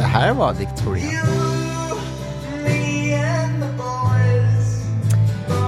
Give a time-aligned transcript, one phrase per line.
[0.00, 1.10] Det här vara Victoria?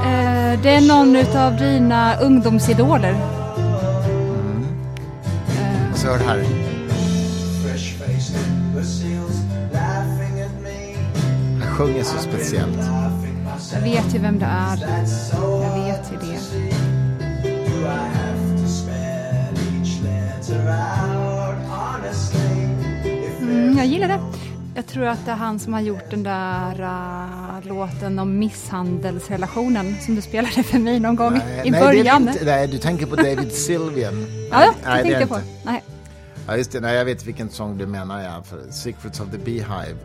[0.04, 3.16] Eh, det är någon av dina ungdomsidoler.
[5.92, 6.44] Och så hör det här.
[11.60, 12.80] Han sjunger så speciellt.
[13.72, 14.76] Jag vet ju vem det är.
[23.72, 24.20] Mm, jag gillar det.
[24.74, 29.96] Jag tror att det är han som har gjort den där uh, låten om misshandelsrelationen
[30.00, 32.28] som du spelade för mig någon gång i nej, början.
[32.28, 34.26] Inte, nej, du tänker på David Sylvian.
[34.50, 35.46] ja, jag nej, det tänkte är på.
[35.64, 35.82] Nej.
[36.46, 36.80] Ja, just det.
[36.80, 38.22] Nej, jag vet vilken sång du menar.
[38.22, 39.96] Ja, för Secrets of the Beehive.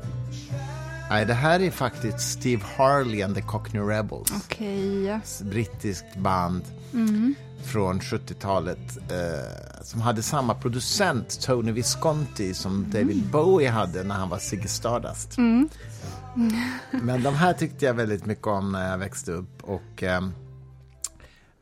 [1.10, 4.32] Nej, det här är faktiskt Steve Harley and the Cockney Rebels.
[4.46, 5.20] Okej.
[5.42, 6.62] Brittiskt band
[7.64, 14.30] från 70-talet eh, som hade samma producent, Tony Visconti, som David Bowie hade när han
[14.30, 15.38] var Ziggy Stardust.
[16.92, 19.64] Men de här tyckte jag väldigt mycket om när jag växte upp.
[19.64, 20.34] Och ehm,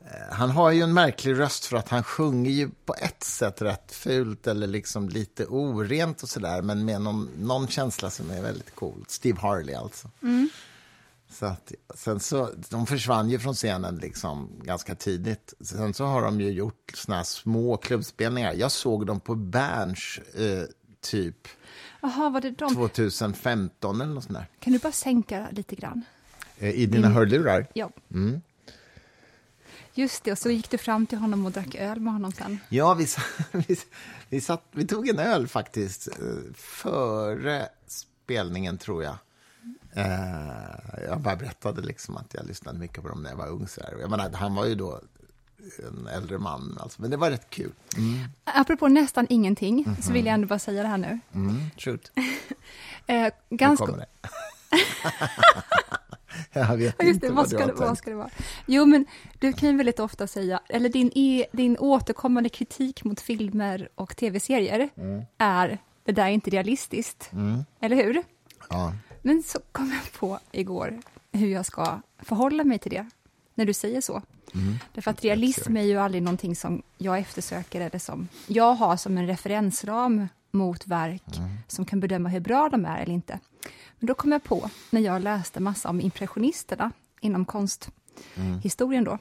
[0.01, 3.61] eh, Han har ju en märklig röst för att han sjunger ju på ett sätt
[3.61, 8.41] rätt fult eller liksom lite orent och sådär men med någon, någon känsla som är
[8.41, 9.05] väldigt cool.
[9.07, 10.09] Steve Harley alltså.
[11.39, 15.53] Så att, sen så, de försvann ju från scenen liksom ganska tidigt.
[15.59, 18.53] Sen så har de ju gjort såna små klubbspelningar.
[18.53, 20.63] Jag såg dem på Berns eh,
[21.01, 21.47] typ
[22.01, 22.75] Jaha, var det de?
[22.75, 24.47] 2015 eller något sånt där.
[24.59, 26.01] Kan du bara sänka lite grann?
[26.57, 27.67] Eh, I dina hörlurar.
[27.73, 27.89] Ja.
[28.13, 28.41] Mm.
[29.93, 32.59] Just det, och så gick du fram till honom och drack öl med honom sen.
[32.69, 33.07] Ja, vi,
[33.51, 33.77] vi,
[34.29, 39.17] vi, satt, vi tog en öl faktiskt eh, före spelningen, tror jag.
[39.95, 43.67] Eh, jag bara berättade liksom att jag lyssnade mycket på dem när jag var ung.
[43.67, 43.97] Så här.
[44.01, 44.99] Jag menar, han var ju då
[45.87, 47.01] en äldre man, alltså.
[47.01, 47.71] men det var rätt kul.
[48.43, 50.01] Apropå nästan ingenting, Mhm.
[50.01, 51.19] så vill jag ändå bara säga det här nu.
[51.33, 52.11] Mm, shoot,
[53.07, 53.85] Eh, nu ganska...
[53.85, 54.07] kommer det.
[56.59, 58.29] jag vet just inte det, vad ska, det, vad ska det vara?
[58.65, 59.05] Jo, men
[59.39, 64.15] du kan ju väldigt ofta säga, eller din, e, din återkommande kritik mot filmer och
[64.17, 65.23] tv-serier Mm.
[65.37, 67.31] är, det där är inte realistiskt.
[67.79, 68.23] Eller hur?
[68.69, 68.93] Ja.
[69.25, 70.99] Men så kom jag på igår
[71.31, 73.09] hur jag ska förhålla mig till det,
[73.55, 74.21] när du säger så.
[74.53, 74.75] Mm.
[74.93, 79.17] Därför att realism är ju aldrig någonting som jag eftersöker eller som jag har som
[79.17, 81.49] en referensram mot verk Mm.
[81.67, 83.39] som kan bedöma hur bra de är eller inte.
[83.99, 86.91] Men då kom jag på, när jag läste massa om impressionisterna
[87.21, 89.17] inom konsthistorien då.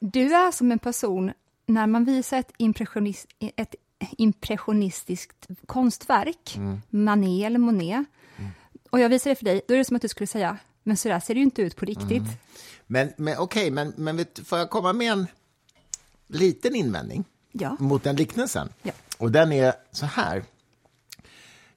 [0.00, 1.32] Du är som en person,
[1.66, 3.74] när man visar ett, impressionist, ett
[4.18, 6.58] impressionistiskt konstverk,
[6.90, 8.04] Manet eller Monet,
[8.92, 10.96] och jag visar det för dig, då är det som att du skulle säga, men
[10.96, 12.22] så där ser det ju inte ut på riktigt.
[12.86, 15.26] Men, men okej, men, men vet, får jag komma med en
[16.26, 17.76] liten invändning Ja.
[17.80, 18.68] mot den liknelsen?
[18.82, 18.92] Ja.
[19.18, 20.44] Och den är så här.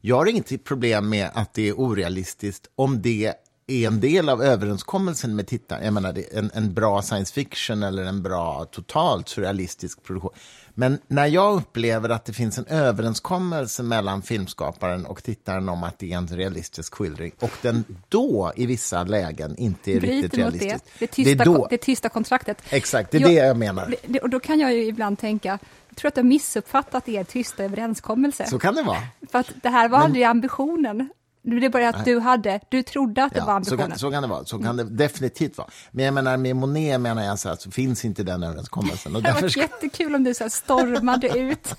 [0.01, 3.33] Jag har inget problem med att det är orealistiskt om det
[3.67, 5.85] är en del av överenskommelsen med tittaren.
[5.85, 10.31] Jag menar, en, en bra science fiction eller en bra totalt surrealistisk produktion.
[10.77, 15.99] Men när jag upplever att det finns en överenskommelse mellan filmskaparen och tittaren om att
[15.99, 20.37] det är en realistisk skildring och den då i vissa lägen inte är riktigt Bryter
[20.37, 20.43] det.
[20.43, 20.85] realistisk.
[20.99, 22.61] Det tysta, är då, det tysta kontraktet.
[22.69, 23.87] exakt, det är Jo, det jag menar.
[23.87, 25.59] Det- det- Och då kan jag ju ibland tänka,
[25.89, 28.45] jag tror att du har missuppfattat er tysta överenskommelse.
[28.45, 29.01] Så kan det vara.
[29.31, 31.09] För att det här var aldrig ambitionen.
[31.47, 33.89] Det är bara att du hade, du trodde att det var Ja, så, ambitionen.
[33.89, 34.45] kan, så kan det vara.
[34.45, 35.67] Så kan det definitivt vara.
[35.91, 39.15] Men jag menar, med Monet menar jag så här, så finns inte den överenskommelsen.
[39.15, 41.75] Och det hade varit ska, jättekul om du så här stormade ut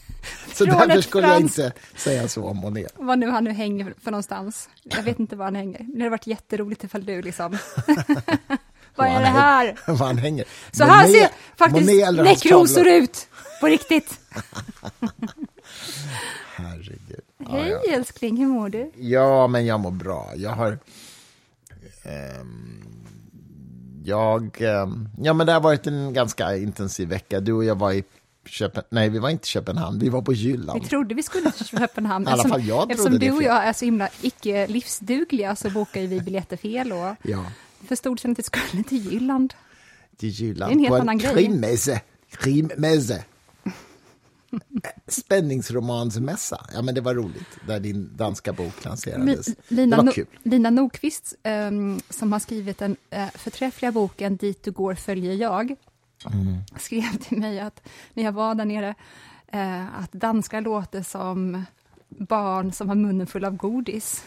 [0.55, 2.93] så därför skulle jag inte säga så om Monet.
[2.97, 4.69] Vad nu han nu hänger för någonstans.
[4.83, 5.79] Jag vet inte var han hänger.
[5.79, 7.59] Det hade varit jätteroligt ifall du liksom...
[8.97, 9.77] Vad är det här?
[9.93, 10.45] Var han hänger.
[10.73, 12.87] Så här ser faktiskt Monet tavlor.
[12.87, 13.29] ut!
[13.61, 14.21] På riktigt.
[16.57, 17.01] Herregud.
[17.51, 17.93] Hej ja.
[17.95, 18.91] älskling, hur mår du?
[18.97, 20.33] ja, men jag mår bra.
[20.37, 20.79] Jag har...
[22.03, 22.83] ehm,
[24.05, 24.63] jag...
[24.63, 27.41] ehm, ja, men det har varit en ganska intensiv vecka.
[27.41, 28.05] Du och jag var i
[28.47, 28.87] Köpenhamn.
[28.91, 29.99] Nej, vi var inte i Köpenhamn.
[29.99, 30.83] Vi var på Jylland.
[30.83, 32.27] Vi trodde vi skulle till Köpenhamn.
[32.29, 36.01] Eftersom- fall jag trodde Eftersom du och jag är så himla icke livsdugliga så bokar
[36.01, 37.45] ju vi biljetter fel och Ja,
[37.89, 39.55] förstod sen att vi skulle till Jylland.
[40.17, 40.71] till Jylland.
[40.71, 41.35] Det är en helt på annan en grej.
[42.31, 43.25] krimmässe.
[45.09, 46.67] Spänningsromansmässa.
[46.75, 47.59] Ja, men det var roligt.
[47.67, 49.47] Där din danska bok lanserades.
[49.69, 50.27] Lina, det var No- kul.
[50.43, 55.75] Lina Nordqvist, ehm, som har skrivit den uh, förträffliga boken Dit du går följer jag,
[56.33, 56.57] Mm.
[56.79, 58.95] skrev till mig att när jag var där nere,
[59.49, 61.65] eh, att danskar låter som
[62.09, 64.25] barn som har munnen full av godis.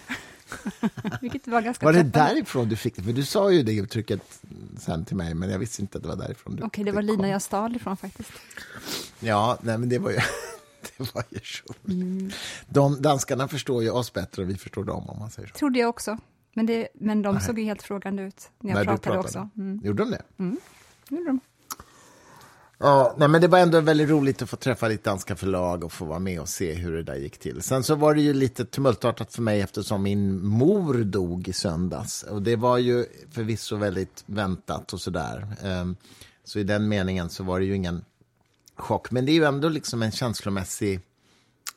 [1.22, 2.34] Vilket var ganska Var det träffande.
[2.34, 3.04] därifrån du fick det?
[3.04, 4.22] För du sa ju det uttrycket
[4.80, 7.02] sen till mig, men jag visste inte att det var därifrån du Okej, det var
[7.02, 8.32] Lina jag stal ifrån faktiskt.
[9.20, 10.18] Ja, nej, men det var ju,
[10.98, 11.76] det variation.
[11.88, 12.32] Mm.
[12.68, 15.54] De, danskarna förstår ju oss bättre än vi förstår dem, om man säger så.
[15.56, 16.18] Trodde jag också.
[16.54, 17.44] Men, det, men de Nej.
[17.44, 19.50] såg ju helt frågande ut när jag när pratade, pratade, också.
[19.58, 19.82] Mm.
[19.84, 20.22] Gjorde de det?
[20.38, 20.58] Mm.
[21.10, 21.40] Gjorde de.
[22.82, 25.92] Ja, nej, men det var ändå väldigt roligt att få träffa lite danska förlag och
[25.92, 27.62] få vara med och se hur det där gick till.
[27.62, 32.24] Sen så var det ju lite tumultartat för mig eftersom min mor dog i söndags.
[32.24, 35.48] Och det var ju förvisso väldigt väntat och sådär.
[35.64, 35.96] Um,
[36.44, 38.06] så i den meningen så var det ju ingen
[38.76, 39.12] chock.
[39.12, 41.00] Men det är ju ändå liksom en känslomässig...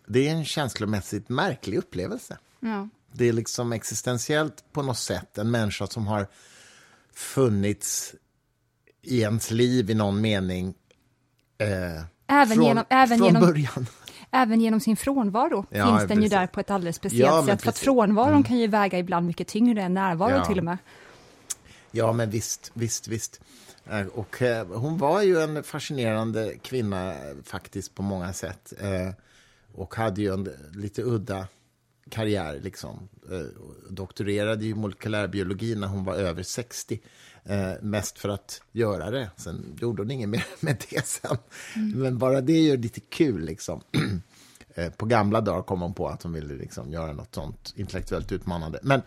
[0.06, 2.38] Det är en känslomässigt märklig upplevelse.
[2.60, 2.88] Ja.
[3.12, 5.38] Det är liksom existentiellt på något sätt.
[5.38, 6.26] En människa som har
[7.14, 8.14] funnits
[9.02, 10.74] i ens liv i någon mening
[11.62, 13.86] Eh, även från, genom, även från genom, början.
[14.30, 16.24] Även genom sin frånvaro ja, finns den precis.
[16.24, 17.62] ju där på ett alldeles speciellt ja, sätt.
[17.62, 18.42] För att frånvaron mm.
[18.42, 20.44] kan ju väga ibland mycket tyngre än närvaron ja.
[20.44, 20.78] till och med.
[21.90, 23.40] Ja, men visst, visst, visst.
[23.90, 27.14] Eh, och eh, hon var ju en fascinerande kvinna
[27.44, 28.72] faktiskt på många sätt.
[28.80, 29.10] Eh,
[29.74, 31.46] och hade ju en lite udda
[32.08, 32.60] karriär.
[32.62, 33.08] Liksom.
[33.90, 37.00] doktorerade i molekylärbiologi när hon var över 60.
[37.44, 39.30] Eh, mest för att göra det.
[39.36, 41.36] Sen gjorde hon inget mer med det sen.
[41.76, 41.98] Mm.
[41.98, 43.44] Men bara det är ju lite kul.
[43.44, 43.80] Liksom.
[44.74, 48.32] eh, på gamla dagar kom hon på att hon ville liksom, göra något sånt intellektuellt
[48.32, 48.78] utmanande.
[48.82, 49.02] Men,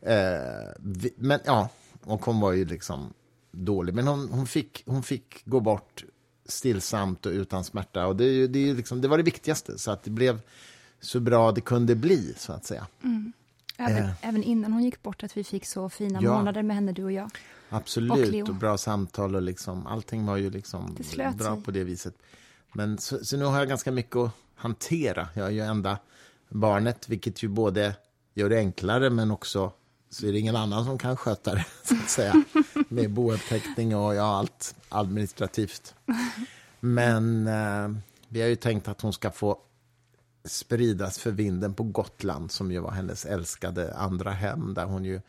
[0.00, 1.68] eh, vi, men ja,
[2.02, 3.12] och hon var ju liksom
[3.52, 3.94] dålig.
[3.94, 6.04] Men hon, hon, fick, hon fick gå bort
[6.46, 8.06] stillsamt och utan smärta.
[8.06, 9.78] Och det, det, liksom, det var det viktigaste.
[9.78, 10.40] Så att det blev
[11.00, 12.86] så bra det kunde bli, så att säga.
[13.02, 13.32] Mm.
[13.76, 14.10] Även, eh.
[14.20, 16.36] även, innan hon gick bort, att vi fick så fina ja.
[16.36, 17.30] månader med henne, du och jag.
[17.68, 20.96] Absolut, och, och, bra samtal och liksom, allting var ju liksom
[21.36, 22.14] bra på det viset.
[22.72, 25.28] Men så, så, nu har jag ganska mycket att hantera.
[25.34, 25.98] Jag är ju enda
[26.48, 27.94] barnet, vilket ju både
[28.34, 29.72] gör det enklare, men också
[30.10, 32.44] så är det ingen annan som kan sköta det, så att säga.
[32.88, 35.94] Med bouppteckning och ja, allt administrativt.
[36.80, 37.96] Men eh,
[38.28, 39.58] vi har ju tänkt att hon ska få
[40.44, 45.20] spridas för vinden på Gotland, som ju var hennes älskade andra hem, där hon ju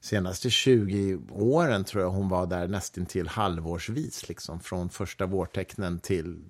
[0.00, 6.44] senaste 20 åren tror jag hon var där nästintill halvårsvis, liksom, från första vårtecknen till,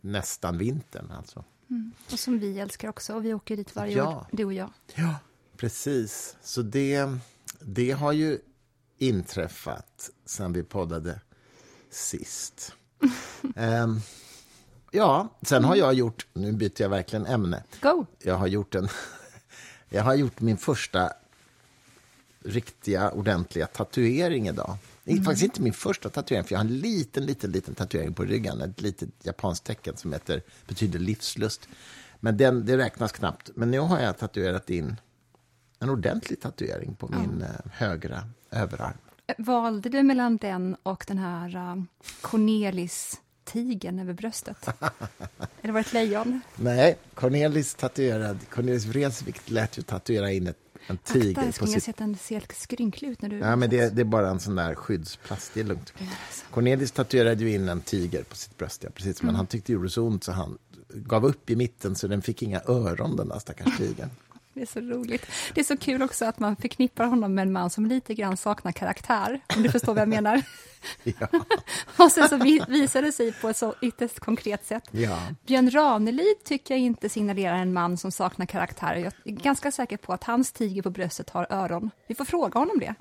[0.00, 1.10] nästan vintern.
[1.10, 1.44] Alltså.
[1.70, 1.92] Mm.
[2.12, 4.16] Och som vi älskar också, och vi åker dit varje ja.
[4.16, 4.70] år, du och jag.
[4.94, 5.14] Ja,
[5.56, 6.36] precis.
[6.42, 7.18] Så det,
[7.60, 8.38] det har ju
[8.98, 11.20] inträffat sen vi poddade
[11.90, 12.72] sist.
[13.56, 14.00] um,
[14.92, 17.62] ja, sen har jag gjort, nu byter jag verkligen ämne.
[17.80, 18.06] Go!
[18.18, 18.88] Jag har gjort en,
[19.88, 21.12] jag har gjort min första
[22.44, 24.76] riktiga, ordentliga tatuering idag.
[25.04, 25.24] Det är mm.
[25.24, 28.60] faktiskt inte min första tatuering, för jag har en liten, liten, liten tatuering på ryggen.
[28.60, 31.68] Ett litet japanskt tecken som heter, betyder livslust.
[32.20, 33.50] Men den, det räknas knappt.
[33.54, 34.96] Men nu har jag tatuerat in
[35.78, 37.50] en ordentlig tatuering på min mm.
[37.72, 38.96] högra överarm.
[39.38, 41.82] Valde du mellan den och den här uh,
[42.20, 44.66] Cornelis tigern över bröstet?
[45.62, 46.40] Eller var det ett lejon?
[46.56, 51.48] Nej, Cornelis tatuerad, Cornelis Vreeswijk lät ju tatuera in ett en tiger.
[51.48, 51.96] Akta, på sitt...
[51.96, 53.38] den ser helt skrynklig ut när du...
[53.38, 55.92] Ja, men det, det, är bara en sån där skyddsplast, det är lugnt.
[56.00, 56.44] Yes.
[56.50, 59.22] Cornelis tatuerade ju in en tiger på sitt bröst, ja, precis.
[59.22, 59.36] Men mm.
[59.36, 60.58] han tyckte det gjorde så ont så han
[60.94, 64.10] gav upp i mitten så den fick inga öron, den där stackars tigern.
[64.54, 65.26] Det är så roligt.
[65.54, 68.36] Det är så kul också att man förknippar honom med en man som lite grann
[68.36, 70.42] saknar karaktär, om du förstår vad jag menar.
[71.04, 71.26] Ja.
[71.96, 72.36] och sen så
[72.68, 74.88] visar det sig på ett så ytterst konkret sätt.
[74.90, 75.18] Ja.
[75.46, 78.94] Björn Ranelid tycker jag inte signalerar en man som saknar karaktär.
[78.96, 81.90] Jag är ganska säker på att hans tiger på bröstet har öron.
[82.06, 82.94] Vi får fråga honom det.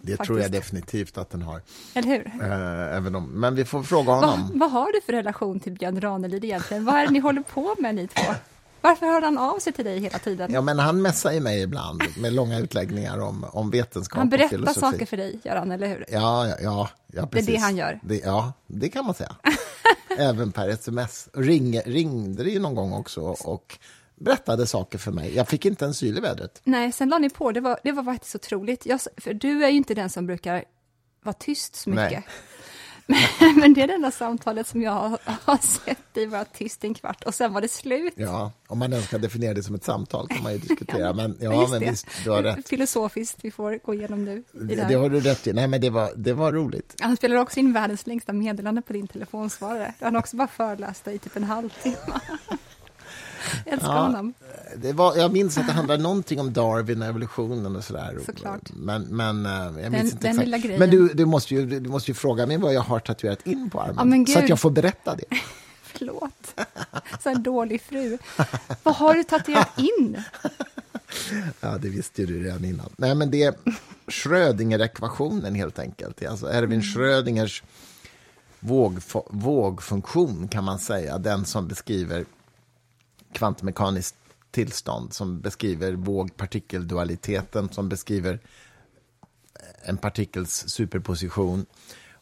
[0.00, 0.26] Det Faktiskt.
[0.26, 1.62] tror jag definitivt att den har.
[1.94, 2.26] Eller hur?
[2.42, 4.40] Äh, även om, men vi får fråga honom.
[4.40, 6.84] Va, vad har du för relation till Björn Ranelid egentligen?
[6.84, 8.32] Vad är det ni håller på med ni två?
[8.86, 10.52] Varför hör han av sig till dig hela tiden?
[10.52, 14.72] Ja, men han messar ju mig ibland med långa utläggningar om, om vetenskap Han berättar
[14.72, 16.04] saker för dig, gör han, eller hur?
[16.08, 17.46] Ja, ja, ja, ja precis.
[17.46, 18.00] Det är det han gör?
[18.02, 19.36] Det, ja, det kan man säga.
[20.18, 21.28] Även per sms.
[21.32, 23.78] Ring, ringde det ju någon gång också och
[24.14, 25.36] berättade saker för mig.
[25.36, 26.60] Jag fick inte en syl i vädret.
[26.64, 27.52] Nej, sen la ni på.
[27.52, 28.86] Det var, det var faktiskt otroligt.
[28.86, 30.64] Jag, för du är ju inte den som brukar
[31.22, 32.10] vara tyst så mycket.
[32.10, 32.26] Nej.
[33.56, 36.94] Men det är det enda samtalet som jag har, sett dig vara tyst i en
[36.94, 38.14] kvart och sen var det slut.
[38.16, 41.12] Ja, om man ens kan definiera det som ett samtal kan man ju diskutera.
[41.12, 42.68] Men ja, men visst, du har rätt.
[42.68, 44.44] Filosofiskt, vi får gå igenom nu.
[44.52, 45.52] Det, det har du rätt i.
[45.52, 46.94] Nej, men det var, det var roligt.
[47.00, 49.94] Han spelar också in världens längsta meddelande på din telefonsvarare.
[50.00, 51.96] Han har också bara föreläst i typ en halvtimme.
[53.64, 54.34] Jag älskar ja, honom.
[54.76, 58.18] Det var, jag minns att det handlade någonting om Darwin och evolutionen och sådär.
[58.26, 58.70] Såklart.
[58.74, 60.78] Men, men eh, jag minns den, inte den exakt.
[60.78, 63.70] Men du, du, måste ju, du måste ju fråga mig vad jag har tatuerat in
[63.70, 64.24] på armen.
[64.28, 65.24] Ja, så att jag får berätta det.
[65.82, 66.54] Förlåt.
[67.22, 68.18] Så en dålig fru.
[68.82, 70.22] Vad har du tatuerat in?
[71.60, 72.90] Ja, det visste ju du redan innan.
[72.96, 73.54] Nej, men det är
[74.06, 76.26] Schrödinger-ekvationen helt enkelt.
[76.26, 76.82] Alltså Erwin mm.
[76.82, 77.62] Schrödingers
[78.60, 78.98] våg,
[79.30, 81.18] vågfunktion kan man säga.
[81.18, 82.24] Den som beskriver
[83.36, 84.16] kvantmekaniskt
[84.50, 88.40] tillstånd som beskriver våg-partikeldualiteten, som beskriver
[89.82, 91.66] en partikels superposition.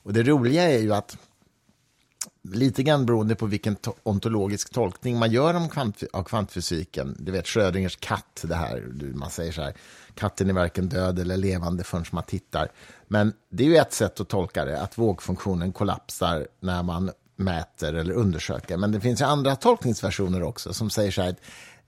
[0.03, 1.17] Och det roliga är ju att
[2.43, 7.17] lite grann beroende på vilken to ontologisk tolkning man gör om kvant av kvantfysiken.
[7.19, 9.75] Du vet Schrödingers katt, det här, man säger så här,
[10.15, 12.69] katten är varken död eller levande förrän man tittar.
[13.09, 17.95] Men det är ju ett sätt att tolka det, att vågfunktionen kollapsar när man mäter
[17.95, 18.77] eller undersöker.
[18.77, 21.37] Men det finns ju andra tolkningsversioner också som säger så här,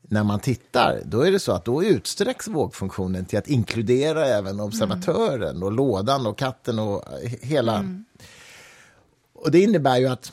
[0.09, 4.61] när man tittar, då är det så att då utsträcks vågfunktionen till att inkludera även
[4.61, 5.63] observatören mm.
[5.63, 7.05] och lådan och katten och
[7.43, 7.77] hela...
[7.77, 8.05] Mm.
[9.35, 10.33] Och det innebär ju att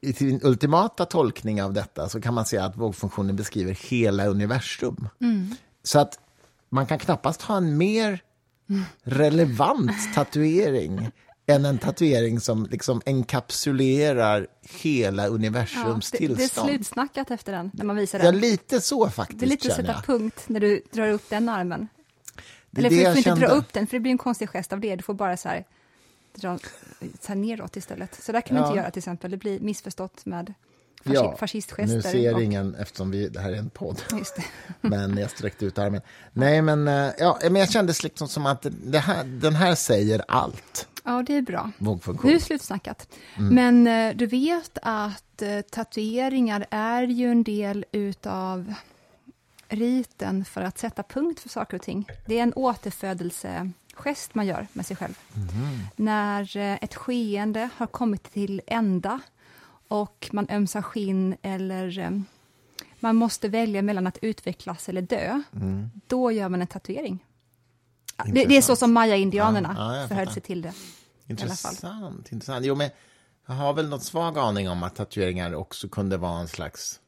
[0.00, 5.08] i sin ultimata tolkning av detta så kan man säga att vågfunktionen beskriver hela universum.
[5.20, 5.54] Mm.
[5.82, 6.18] Så att
[6.68, 8.20] man kan knappast ha en mer
[9.02, 11.10] relevant tatuering
[11.46, 16.68] än en tatuering som liksom enkapsulerar hela universums ja, det, tillstånd.
[16.68, 18.34] Det är slutsnackat efter den, när man visar den.
[18.34, 19.40] Ja, lite så faktiskt.
[19.40, 21.88] Det är lite att sätta punkt när du drar upp den armen.
[22.70, 23.46] Det Eller för, du får inte kände.
[23.46, 24.96] dra upp den, för det blir en konstig gest av det.
[24.96, 25.64] Du får bara så här,
[26.34, 26.58] dra
[27.20, 28.22] så här neråt istället.
[28.22, 28.66] Så där kan ja.
[28.66, 29.30] inte göra till exempel.
[29.30, 30.54] Det blir missförstått med
[31.04, 31.96] fasci ja, fascistgester.
[31.96, 32.42] Nu ser och...
[32.42, 34.02] ingen, eftersom vi, det här är en podd.
[34.80, 36.00] men jag sträckte ut armen.
[36.32, 40.22] Nej, men, eh, ja, men jag kände liksom som att det här, den här säger
[40.28, 40.88] allt.
[41.06, 41.70] Ja, det är bra.
[42.28, 43.08] Nu är slutsnackat.
[43.36, 43.54] Mm.
[43.54, 48.74] Men eh, du vet att eh, tatueringar är ju en del utav
[49.68, 52.08] riten för att sätta punkt för saker och ting.
[52.26, 55.18] Det är en återfödelsegest man gör med sig själv.
[55.34, 55.48] Mm.
[55.96, 59.20] När eh, ett skeende har kommit till ända
[59.88, 62.22] och man ömsar skinn eller
[63.00, 65.90] man måste välja mellan att utvecklas eller dö, mm.
[66.06, 67.24] då gör man en tatuering.
[68.24, 70.72] Det, det, är så som maya-indianerna ja, ja, förhöll sig till det.
[71.26, 72.32] Intressant.
[72.32, 72.66] intressant.
[72.66, 72.90] Jo, men
[73.46, 77.00] jag har väl något svag aning om att tatueringar också kunde vara en slags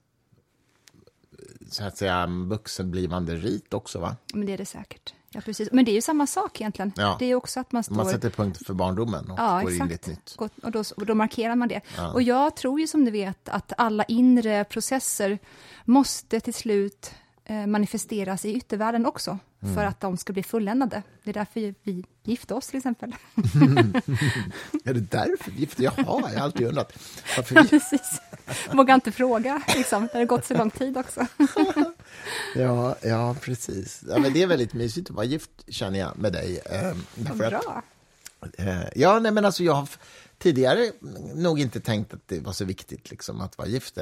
[1.70, 4.16] så att säga vuxenblivande rit också, va?
[4.34, 5.14] Men det är det säkert.
[5.30, 5.68] Ja, precis.
[5.72, 6.92] Men det är ju samma sak egentligen.
[6.96, 7.16] Ja.
[7.18, 7.94] Det är också att man står...
[7.94, 9.84] Man sätter punkt för barndomen och ja, går exakt.
[9.84, 10.34] in i ett nytt.
[10.62, 11.80] Och då, och då markerar man det.
[11.96, 12.12] Ja.
[12.12, 15.38] Och jag tror ju som du vet att alla inre processer
[15.84, 19.74] måste till slut eh, manifesteras i yttervärlden också mm.
[19.74, 21.02] för att de ska bli fulländade.
[21.24, 23.14] Det är därför vi gifte oss, till exempel.
[24.84, 26.92] är det därför vi gifte Jaha, jag har alltid undrat.
[27.36, 28.20] Varför ja, precis.
[28.72, 30.08] Vågar inte fråga, liksom.
[30.12, 31.26] Det har gått så lång tid också.
[32.54, 34.04] ja, ja, precis.
[34.08, 36.60] Ja, men det är väldigt mysigt att vara gift, känner jag, med dig.
[36.64, 37.82] Eh, bra.
[38.40, 39.88] Att, eh, ja, nej, men alltså jag har
[40.38, 40.92] tidigare
[41.34, 43.98] nog inte tänkt att det var så viktigt liksom, att vara gift.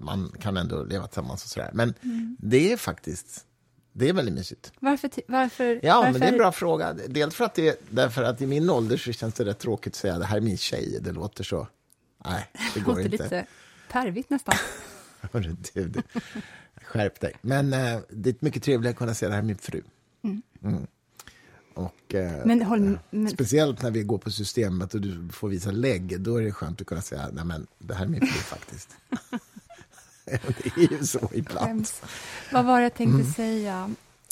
[0.00, 1.70] Man kan ändå leva tillsammans och sådär.
[1.74, 2.36] Men mm.
[2.40, 3.44] det är faktiskt
[3.98, 4.72] det är väldigt mysigt.
[4.80, 5.10] Varför?
[5.28, 6.12] varför ja, varför?
[6.12, 6.92] men det är en bra fråga.
[7.08, 9.96] Dels för att, det, därför att i min ålder så känns det rätt tråkigt att
[9.96, 10.98] säga det här är min tjej.
[11.00, 11.68] Det låter så...
[12.24, 13.16] Nej, det går inte.
[13.16, 13.46] Det låter lite
[13.88, 14.54] pervigt nästan.
[15.32, 16.02] Hörru, du, du,
[16.82, 17.32] skärp dig.
[17.40, 19.82] Men äh, det är mycket trevligt att kunna säga det här är min fru.
[20.24, 20.42] Mm.
[20.62, 20.86] Mm.
[21.74, 23.30] Och, äh, men, håll, men...
[23.30, 26.80] Speciellt när vi går på systemet och du får visa lägg, då är det skönt
[26.80, 28.96] att kunna säga nej men det här är min fru faktiskt.
[30.62, 31.88] det är ju så ibland.
[32.52, 33.32] Vad var det jag tänkte mm.
[33.32, 33.90] säga?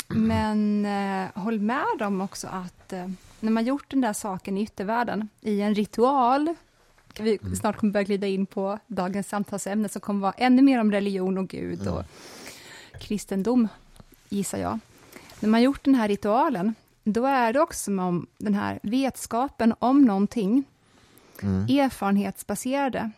[0.08, 3.08] Men eh, håll med om också att eh,
[3.40, 6.54] när man gjort den där saken i yttervärlden, i en ritual,
[7.18, 7.56] vi mm.
[7.56, 11.38] snart kommer börja glida in på dagens samtalsämne, som kommer vara ännu mer om religion
[11.38, 11.94] och Gud mm.
[11.94, 12.04] och
[13.00, 13.68] kristendom,
[14.28, 14.78] gissar jag.
[15.40, 16.74] När man gjort den här ritualen,
[17.04, 20.64] då är det också som om den här vetskapen om någonting,
[21.42, 21.78] mm.
[21.78, 23.10] erfarenhetsbaserade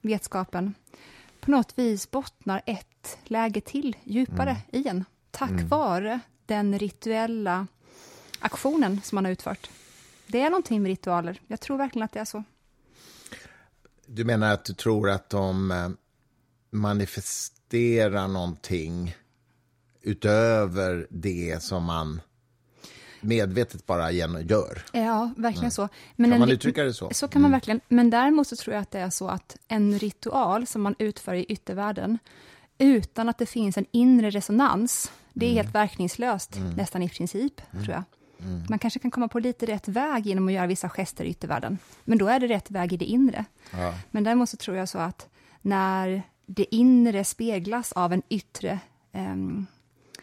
[0.00, 0.74] vetskapen,
[1.44, 4.62] på något vis bottnar ett läge till djupare mm.
[4.84, 5.68] i en, tack mm.
[5.68, 7.66] vare den rituella
[8.38, 9.70] aktionen som man har utfört.
[10.26, 11.40] Det är någonting med ritualer.
[11.46, 12.44] Jag tror verkligen att det är så.
[14.06, 15.88] Du menar att du tror att de eh,
[16.70, 19.14] manifesterar någonting
[20.02, 22.20] utöver det som man
[23.24, 24.82] medvetet bara gör.
[24.92, 25.88] Ja, verkligen så.
[26.16, 27.10] Men kan man uttrycka det så?
[27.12, 27.56] Så kan man mm.
[27.56, 27.80] verkligen.
[27.88, 31.34] Men däremot så tror jag att det är så att en ritual som man utför
[31.34, 32.18] i yttervärlden,
[32.78, 35.64] utan att det finns en inre resonans, det är mm.
[35.64, 36.70] helt verkningslöst, mm.
[36.72, 37.84] nästan i princip, mm.
[37.84, 38.04] tror jag.
[38.40, 38.62] Mm.
[38.68, 41.78] Man kanske kan komma på lite rätt väg genom att göra vissa gester i yttervärlden,
[42.04, 43.44] men då är det rätt väg i det inre.
[43.70, 43.94] Ja.
[44.10, 45.28] Men däremot så tror jag så att
[45.62, 48.78] när det inre speglas av en yttre
[49.12, 49.66] um,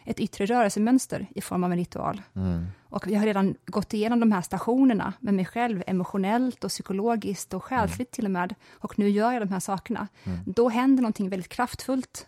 [0.05, 2.22] ett yttre rörelsemönster i form av en ritual.
[2.36, 2.67] Mm.
[2.91, 7.53] Och jag har redan gått igenom de här stationerna med mig själv, emotionellt och psykologiskt
[7.53, 8.12] och själsligt mm.
[8.12, 8.55] till och med.
[8.71, 10.07] Och nu gör jag de här sakerna.
[10.24, 10.39] Mm.
[10.45, 12.27] Då händer någonting väldigt kraftfullt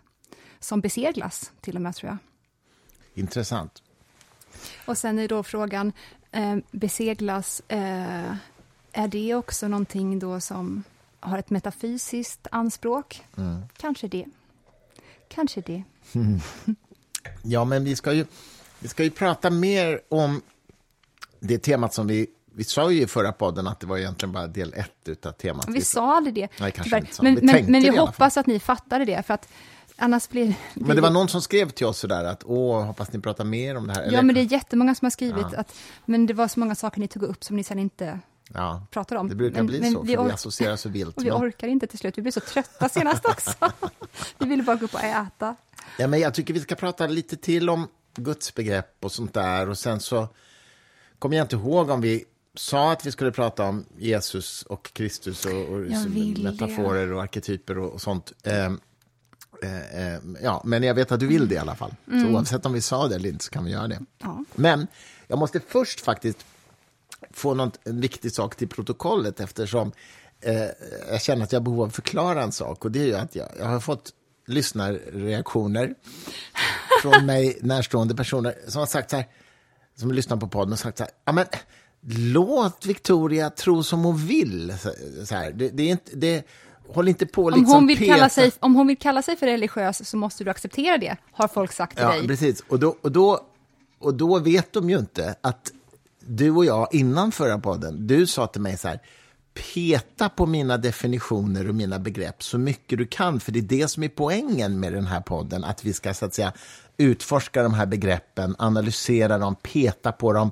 [0.59, 2.17] som beseglas till och med, tror jag.
[3.13, 3.83] Intressant.
[4.85, 5.93] Och sen är då frågan,
[6.31, 8.35] eh, beseglas, eh,
[8.91, 10.83] är det också någonting då som
[11.19, 13.23] har ett metafysiskt anspråk?
[13.37, 13.61] Mm.
[13.77, 14.25] Kanske det.
[15.27, 15.83] Kanske det.
[17.41, 18.25] Ja, men vi ska ju,
[18.79, 20.41] vi ska ju prata mer om
[21.47, 24.47] det temat som vi vi sa ju i förra podden att det var egentligen bara
[24.47, 25.65] del ett av temat.
[25.69, 26.47] Vi sa aldrig det.
[26.59, 29.47] Nej, kanske inte men, vi men, men vi hoppas att ni fattade det, för att
[29.95, 30.55] annars blir...
[30.73, 33.77] men det var någon som skrev till oss sådär att åh, hoppas ni pratar mer
[33.77, 34.01] om det här.
[34.01, 34.17] Eller?
[34.17, 35.59] Ja, men det är jättemånga som har skrivit ja.
[35.59, 38.19] att, men det var så många saker ni tog upp som ni sen inte
[38.53, 39.29] ja, pratar om.
[39.29, 41.17] Det brukar men, bli men så, för vi, vi associerar så vilt.
[41.17, 43.51] Och vi orkar inte till slut, vi blir så trötta senast också.
[44.37, 45.55] vi ville bara gå upp och äta.
[45.97, 49.77] Ja, men jag tycker vi ska prata lite till om gudsbegrepp och sånt där och
[49.77, 50.27] sen så
[51.23, 52.25] kommer jag inte ihåg om vi
[52.55, 55.79] sa att vi skulle prata om Jesus och Kristus och, och
[56.43, 58.33] metaforer och arketyper och, och sånt.
[58.43, 61.93] Eh, eh, ja, men jag vet att du vill det i alla fall.
[62.07, 62.25] Mm.
[62.25, 63.99] Så oavsett om vi sa det eller inte så kan vi göra det.
[64.21, 64.43] Ja.
[64.55, 64.87] Men
[65.27, 66.45] jag måste först faktiskt
[67.31, 69.91] få något, en viktig sak till protokollet eftersom
[70.41, 70.67] eh,
[71.09, 72.85] jag känner att jag att förklara en sak.
[72.85, 74.13] Och det är ju att jag, jag har fått
[74.47, 75.95] lyssnarreaktioner
[77.01, 79.25] från mig närstående personer som har sagt så här,
[79.95, 81.45] som lyssnar på podden och sagt så här, ja men
[82.33, 84.73] låt Victoria tro som hon vill.
[85.25, 86.47] Så här, det, det, är inte, det,
[86.87, 89.45] håll inte på liksom om hon, vill kalla sig, om hon vill kalla sig för
[89.45, 92.27] religiös så måste du acceptera det, har folk sagt till ja, dig.
[92.27, 93.39] Precis, och då, och, då,
[93.99, 95.71] och då vet de ju inte att
[96.19, 98.99] du och jag, innan förra podden, du sa till mig så här,
[99.53, 103.87] peta på mina definitioner och mina begrepp så mycket du kan, för det är det
[103.87, 106.53] som är poängen med den här podden, att vi ska så att säga
[106.97, 110.51] utforska de här begreppen, analysera dem, peta på dem,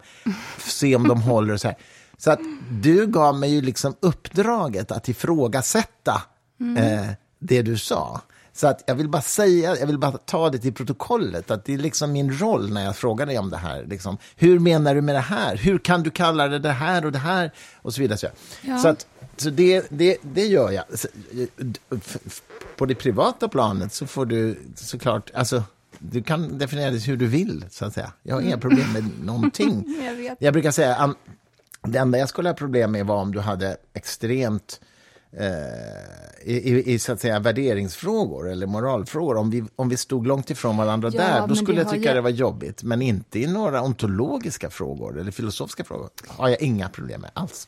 [0.57, 1.77] se om de håller och så här.
[2.17, 2.39] Så att
[2.71, 6.21] du gav mig ju liksom uppdraget att ifrågasätta
[6.60, 6.77] mm.
[6.77, 8.21] eh, det du sa.
[8.53, 11.74] Så att jag vill bara säga, jag vill bara ta det till protokollet, att det
[11.74, 13.86] är liksom min roll när jag frågar dig om det här.
[13.86, 15.56] Liksom, hur menar du med det här?
[15.56, 17.51] Hur kan du kalla det det här och det här?
[17.75, 18.17] Och så vidare.
[18.17, 18.27] Så,
[18.62, 18.77] ja.
[18.77, 19.06] så, att,
[19.38, 20.86] så det, det, det gör jag.
[22.77, 25.63] På det privata planet så får du såklart, alltså,
[26.02, 28.12] du kan definiera det hur du vill, så att säga.
[28.24, 29.86] Jag har inga problem med någonting.
[30.26, 31.16] jag, jag brukar säga,
[31.82, 34.80] det enda jag skulle ha problem med var om du hade extremt
[35.34, 39.38] Eh, i, i, så att säga, värderingsfrågor eller moralfrågor.
[39.38, 42.16] Om vi, om vi stod långt ifrån varandra ja, där, då skulle jag tycka jag...
[42.16, 42.84] det var jobbigt.
[42.84, 46.10] Men inte i några ontologiska frågor eller filosofiska frågor.
[46.28, 47.68] har jag inga problem med alls.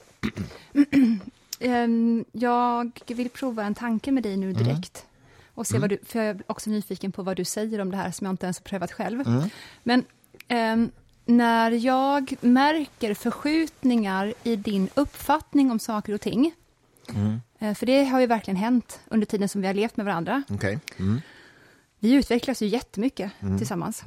[1.59, 5.05] um, jag vill prova en tanke med dig nu direkt.
[5.05, 5.12] Mm.
[5.53, 5.81] Och se mm.
[5.81, 8.25] vad du, för jag är också nyfiken på vad du säger om det här som
[8.25, 9.27] jag inte ens har prövat själv.
[9.27, 9.49] Mm.
[9.83, 10.05] Men
[10.49, 10.91] um,
[11.25, 16.53] när jag märker förskjutningar i din uppfattning om saker och ting,
[17.09, 17.41] Mm.
[17.59, 20.43] Eh, för det har ju verkligen hänt under tiden som vi har levt med varandra.
[20.49, 20.77] Okay.
[20.99, 21.21] Mm.
[21.99, 23.57] Vi utvecklas ju jättemycket mm.
[23.57, 24.03] tillsammans.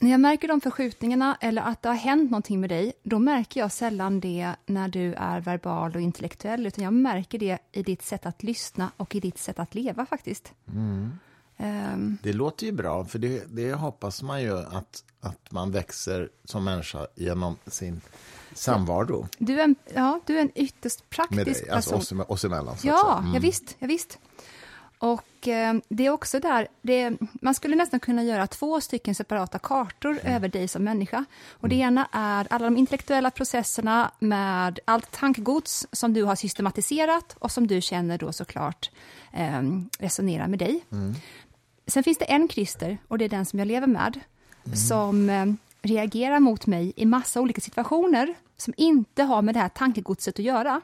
[0.00, 0.08] Mm.
[0.08, 3.60] När jag märker de förskjutningarna eller att det har hänt någonting med dig, då märker
[3.60, 8.02] jag sällan det när du är verbal och intellektuell, utan jag märker det i ditt
[8.02, 10.52] sätt att lyssna och i ditt sätt att leva faktiskt.
[11.56, 16.28] Um, det låter ju bra, för det, det hoppas man ju att, att man växer
[16.44, 18.00] som människa genom sin
[18.54, 19.28] samvaro.
[19.38, 22.20] Du är, ja, du är en ytterst praktisk Med dig, alltså person.
[22.20, 22.78] Oss, oss emellan.
[22.78, 23.34] Så ja, mm.
[23.34, 24.18] ja, visst, ja, visst.
[25.04, 29.58] Och eh, det är också där, det, man skulle nästan kunna göra två stycken separata
[29.58, 30.36] kartor mm.
[30.36, 31.24] över dig som människa.
[31.50, 31.88] Och det mm.
[31.88, 37.66] ena är alla de intellektuella processerna med allt tankegods som du har systematiserat och som
[37.66, 38.90] du känner då såklart
[39.32, 39.62] eh,
[39.98, 40.84] resonerar med dig.
[40.92, 41.14] Mm.
[41.86, 44.20] Sen finns det en Christer, och det är den som jag lever med,
[44.64, 44.76] mm.
[44.76, 45.46] som eh,
[45.82, 50.44] reagerar mot mig i massa olika situationer som inte har med det här tankegodset att
[50.44, 50.80] göra.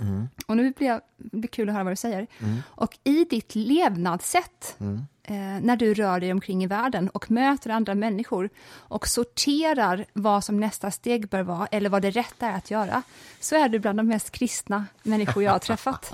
[0.00, 0.28] Mm.
[0.46, 2.26] Och nu blir det blir kul att höra vad du säger.
[2.38, 2.62] Mm.
[2.66, 5.06] Och i ditt levnadssätt, mm.
[5.22, 10.44] eh, när du rör dig omkring i världen och möter andra människor och sorterar vad
[10.44, 13.02] som nästa steg bör vara, eller vad det rätta är att göra,
[13.40, 16.12] så är du bland de mest kristna människor jag har träffat.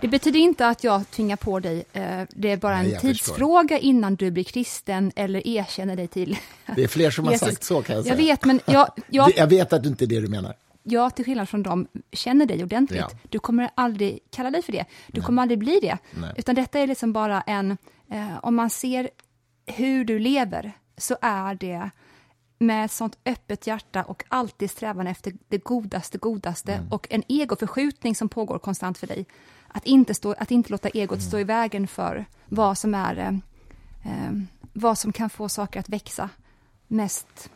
[0.00, 3.74] Det betyder inte att jag tvingar på dig, eh, det är bara en Nej, tidsfråga
[3.74, 3.88] förstår.
[3.88, 6.38] innan du blir kristen eller erkänner dig till
[6.76, 8.14] Det är fler som har sagt så kan jag säga.
[8.14, 10.54] Jag vet, men jag, jag, jag vet att det inte är det du menar
[10.88, 13.00] jag till skillnad från dem känner dig ordentligt.
[13.00, 13.18] Ja.
[13.28, 14.84] Du kommer aldrig kalla dig för det.
[15.06, 15.26] Du Nej.
[15.26, 15.98] kommer aldrig bli det.
[16.14, 16.34] Nej.
[16.36, 17.78] Utan detta är liksom bara en,
[18.10, 19.10] eh, om man ser
[19.66, 21.90] hur du lever, så är det
[22.58, 26.92] med sånt öppet hjärta och alltid strävan efter det godaste, godaste mm.
[26.92, 29.26] och en egoförskjutning som pågår konstant för dig.
[29.68, 31.28] Att inte, stå, att inte låta egot mm.
[31.28, 33.28] stå i vägen för vad som är eh,
[34.12, 34.32] eh,
[34.72, 36.30] vad som kan få saker att växa
[36.86, 37.50] mest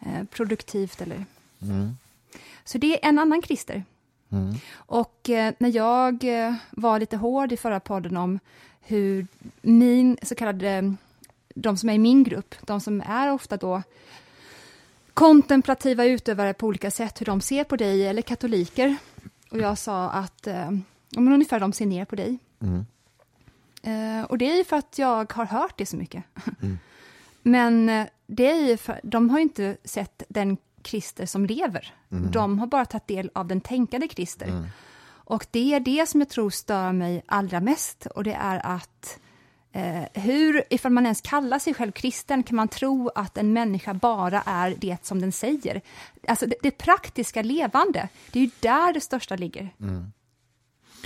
[0.00, 1.24] eh, produktivt eller
[1.62, 1.96] mm.
[2.64, 3.84] Så det är en annan Christer.
[4.32, 4.54] Mm.
[4.74, 8.38] Och eh, när jag eh, var lite hård i förra podden om
[8.80, 9.26] hur
[9.62, 10.94] min så kallade,
[11.54, 13.82] de som är i min grupp, de som är ofta då
[15.14, 18.96] kontemplativa utövare på olika sätt, hur de ser på dig, eller katoliker.
[19.50, 20.70] Och jag sa att, eh,
[21.16, 22.38] ungefär de ser ner på dig.
[22.60, 22.86] Mm.
[23.82, 26.24] Eh, och det är ju för att jag har hört det så mycket.
[26.62, 26.78] Mm.
[27.42, 31.94] Men eh, det är ju för, de har ju inte sett den Krister som lever.
[32.12, 32.30] Mm.
[32.30, 34.46] De har bara tagit del av den tänkande Krister.
[34.46, 34.66] Mm.
[35.30, 39.18] Och det är det som jag tror stör mig allra mest, och det är att
[39.72, 43.94] eh, hur, ifall man ens kallar sig själv kristen, kan man tro att en människa
[43.94, 45.80] bara är det som den säger?
[46.28, 49.74] Alltså det, det praktiska levande, det är ju där det största ligger.
[49.80, 50.12] Mm.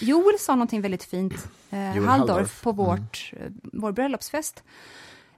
[0.01, 3.61] Joel sa någonting väldigt fint, eh, Halldorf, på vårt, mm.
[3.63, 4.63] vår bröllopsfest.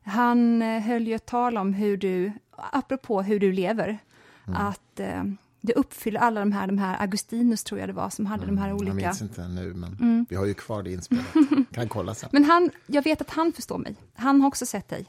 [0.02, 3.98] Han eh, höll ju ett tal om hur du, apropå hur du lever,
[4.46, 4.60] mm.
[4.60, 5.24] att eh,
[5.60, 8.54] det uppfyller alla de här, de här, Augustinus tror jag det var, som hade mm,
[8.54, 8.86] de här olika...
[8.86, 10.26] Jag minns inte nu, men mm.
[10.28, 11.24] vi har ju kvar det inspelat.
[11.72, 12.28] kan kolla sen.
[12.32, 13.96] Men han, jag vet att han förstår mig.
[14.14, 15.06] Han har också sett dig.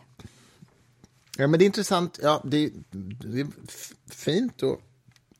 [1.38, 2.19] Ja, men det är intressant.
[2.21, 3.47] Ja, det, det är
[4.12, 4.82] fint och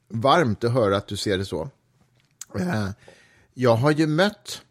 [0.08, 1.70] varmt att höra att du ser det så.
[2.60, 2.90] Eh,
[3.54, 4.62] jag har ju mött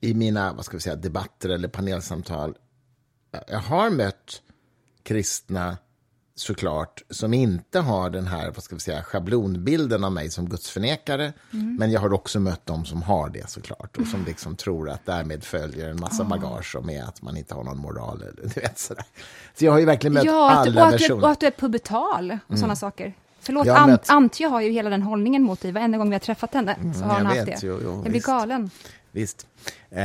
[0.00, 2.56] i mina vad ska vi säga, debatter eller panelsamtal,
[3.46, 4.42] jag har mött
[5.02, 5.78] kristna
[6.40, 11.32] såklart, som inte har den här vad ska vi säga, schablonbilden av mig som gudsförnekare.
[11.52, 11.76] Mm.
[11.76, 15.06] Men jag har också mött dem som har det såklart och som liksom tror att
[15.06, 18.22] därmed följer en massa bagage som är att man inte har någon moral.
[18.22, 19.04] Eller, du vet, sådär.
[19.54, 21.24] Så jag har ju verkligen mött ja, alla och versioner.
[21.24, 22.60] och att du är pubertal och mm.
[22.60, 23.14] sådana saker.
[23.40, 24.10] Förlåt, Ant, mött...
[24.10, 25.72] Antje har ju hela den hållningen mot dig.
[25.72, 27.66] Varenda gång vi har träffat henne så mm, har hon haft vet, det.
[27.66, 28.26] Jo, jo, jag blir visst.
[28.26, 28.70] galen.
[29.12, 29.46] Visst.
[29.90, 30.04] Eh,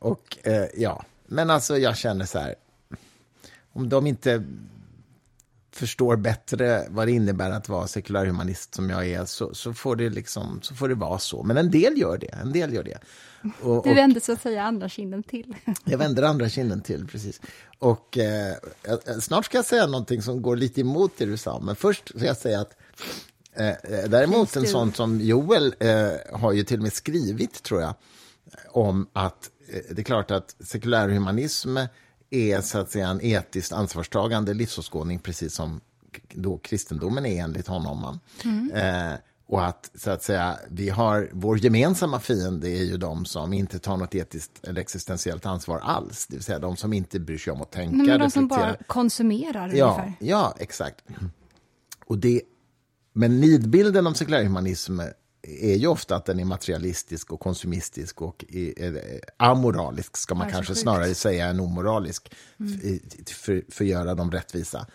[0.00, 2.54] och eh, ja, men alltså jag känner så här,
[3.72, 4.44] om de inte
[5.78, 10.10] förstår bättre vad det innebär att vara sekulärhumanist som jag är, så, så, får det
[10.10, 11.42] liksom, så får det vara så.
[11.42, 12.26] Men en del gör det.
[12.42, 12.98] En del gör det.
[13.60, 15.54] Och, du vänder så att säga andra kinden till.
[15.84, 17.40] jag vänder andra kinden till, precis.
[17.78, 18.56] Och eh,
[19.20, 22.24] snart ska jag säga någonting som går lite emot det du sa, men först ska
[22.24, 22.76] jag säga att
[23.54, 23.74] eh, eh
[24.08, 27.94] däremot en sån som Joel eh, har ju till och med skrivit, tror jag,
[28.68, 31.78] om att eh, det är klart att sekulärhumanism
[32.30, 35.80] är så att säga en etiskt ansvarstagande livsåskådning, precis som
[36.34, 38.20] då kristendomen är enligt honom.
[38.44, 38.70] Mm.
[38.70, 43.52] Eh, och att, så att säga, vi har, vår gemensamma fiende är ju de som
[43.52, 46.26] inte tar något etiskt eller existentiellt ansvar alls.
[46.26, 48.48] Det vill säga de som inte bryr sig om att tänka, Nej, men de som
[48.48, 50.12] bara konsumerar ja, ungefär.
[50.20, 51.04] Ja, exakt.
[52.06, 52.42] Och det,
[53.12, 55.00] men nidbilden om sekulärhumanism
[55.60, 58.44] är ju ofta att den är materialistisk och konsumistisk och
[59.36, 60.80] amoralisk, ska man kanske sjukt.
[60.80, 63.00] snarare säga än omoralisk, mm.
[63.26, 64.86] för, för att göra dem rättvisa.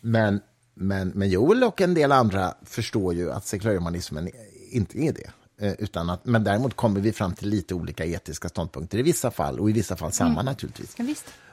[0.00, 0.40] Men,
[0.74, 4.30] men, men Joel och en del andra förstår ju att sekulärhumanismen
[4.70, 5.30] inte är det.
[5.58, 9.30] Eh, utan att, men däremot kommer vi fram till lite olika etiska ståndpunkter i vissa
[9.30, 10.44] fall, och i vissa fall samma mm.
[10.44, 10.94] naturligtvis.
[10.96, 11.04] Ja,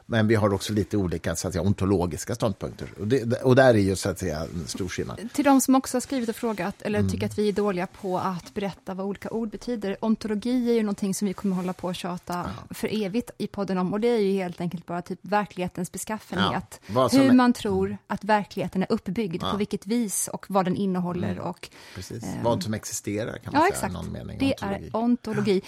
[0.06, 2.88] men vi har också lite olika så att säga, ontologiska ståndpunkter.
[3.00, 5.30] Och, det, och där är ju så att säga en stor skillnad.
[5.34, 7.12] Till de som också har skrivit och frågat, eller mm.
[7.12, 9.98] tycker att vi är dåliga på att berätta vad olika ord betyder.
[10.00, 12.74] Ontologi är ju någonting som vi kommer hålla på att tjata ja.
[12.74, 13.94] för evigt i podden om.
[13.94, 16.82] Och det är ju helt enkelt bara typ verklighetens beskaffenhet.
[16.88, 17.34] Ja, hur är...
[17.34, 19.52] man tror att verkligheten är uppbyggd, ja.
[19.52, 21.32] på vilket vis och vad den innehåller.
[21.32, 21.44] Mm.
[21.44, 22.24] Och, Precis.
[22.24, 23.88] Eh, vad som existerar kan man ja, säga.
[23.88, 24.12] Exakt.
[24.12, 24.38] Mening.
[24.40, 24.88] Det ontologi.
[24.88, 25.62] är ontologi.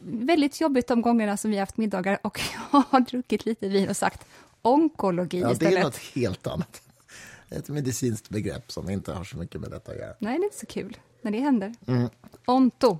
[0.02, 2.40] Väldigt jobbigt de gångerna som vi har haft middagar och
[2.72, 4.26] jag har druckit druckit lite vin och sagt
[4.62, 5.74] onkologi ja, istället.
[5.74, 6.82] Det är något helt annat.
[7.48, 10.14] Ett medicinskt begrepp som inte har så mycket med detta att göra.
[10.18, 11.74] Nej, det är inte så kul när det händer.
[11.86, 12.08] Mm.
[12.46, 12.98] Onto.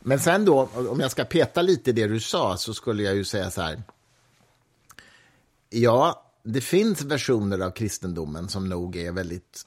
[0.00, 3.14] Men sen då, om jag ska peta lite i det du sa, så skulle jag
[3.14, 3.82] ju säga så här.
[5.70, 9.66] Ja, det finns versioner av kristendomen som nog är väldigt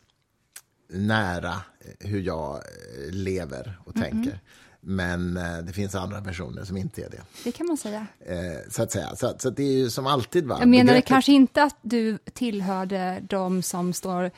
[0.90, 1.62] nära
[2.00, 2.62] hur jag
[3.10, 4.38] lever och mm -hmm.
[4.82, 7.22] Men eh, det finns andra personer som inte är det.
[7.44, 8.08] Det kan man säga.
[8.20, 8.38] Eh,
[8.70, 9.16] så att säga.
[9.16, 10.46] Så, så det är ju som alltid.
[10.46, 10.58] Va?
[10.60, 11.08] Jag menar Begreppet...
[11.08, 14.32] kanske inte att du tillhörde de som står eh,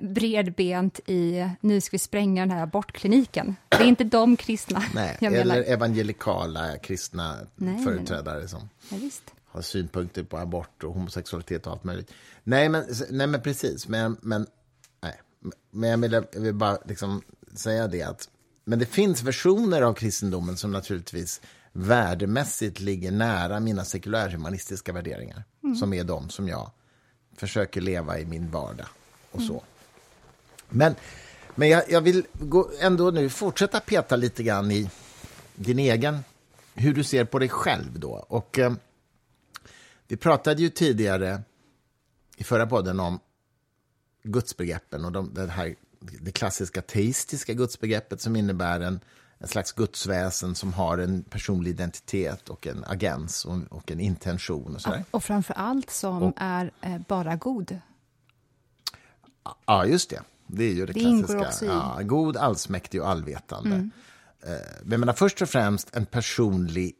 [0.00, 3.56] bredbent i nu ska vi spränga den här abortkliniken.
[3.68, 4.82] Det är inte de kristna.
[4.94, 8.48] Nej, eller evangelikala kristna nej, företrädare nej.
[8.48, 8.96] som ja,
[9.46, 12.12] har synpunkter på abort och homosexualitet och allt möjligt.
[12.44, 13.88] Nej, men, nej, men precis.
[13.88, 14.46] Men, men,
[15.02, 15.20] nej.
[15.70, 17.22] men jag, vill, jag vill bara liksom
[17.54, 18.28] säga det att
[18.64, 21.40] men det finns versioner av kristendomen som naturligtvis
[21.72, 25.44] värdemässigt ligger nära mina sekulärhumanistiska värderingar.
[25.62, 25.76] Mm.
[25.76, 26.70] Som är de som jag
[27.36, 28.86] försöker leva i min vardag
[29.30, 29.52] och så.
[29.52, 29.64] Mm.
[30.68, 30.94] Men,
[31.54, 34.90] men jag, jag vill gå, ändå nu fortsätta peta lite grann i
[35.54, 36.18] din egen,
[36.74, 38.10] hur du ser på dig själv då.
[38.12, 38.72] Och eh,
[40.08, 41.42] vi pratade ju tidigare
[42.36, 43.20] i förra podden om
[44.22, 45.74] gudsbegreppen och de, det här
[46.20, 49.00] det klassiska teistiska gudsbegreppet som innebär en,
[49.38, 54.74] en slags gudsväsen som har en personlig identitet och en agens och, och en intention.
[54.74, 57.78] Och, så ja, och framför allt som och, är eh, bara god.
[59.66, 60.20] Ja, just det.
[60.46, 61.66] Det är ju det, det klassiska.
[61.66, 63.74] Ja, god, allsmäktig och allvetande.
[63.74, 63.90] Mm.
[64.46, 66.94] Eh, men menar, först och främst en personlig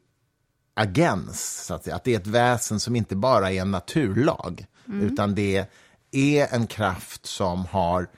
[0.74, 1.96] agens, så att, säga.
[1.96, 5.00] att det är ett väsen som inte bara är en naturlag, mm.
[5.00, 5.66] utan det
[6.10, 8.08] är en kraft som har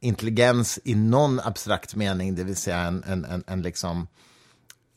[0.00, 4.08] intelligens i någon abstrakt mening, det vill säga en, en, en, en, liksom,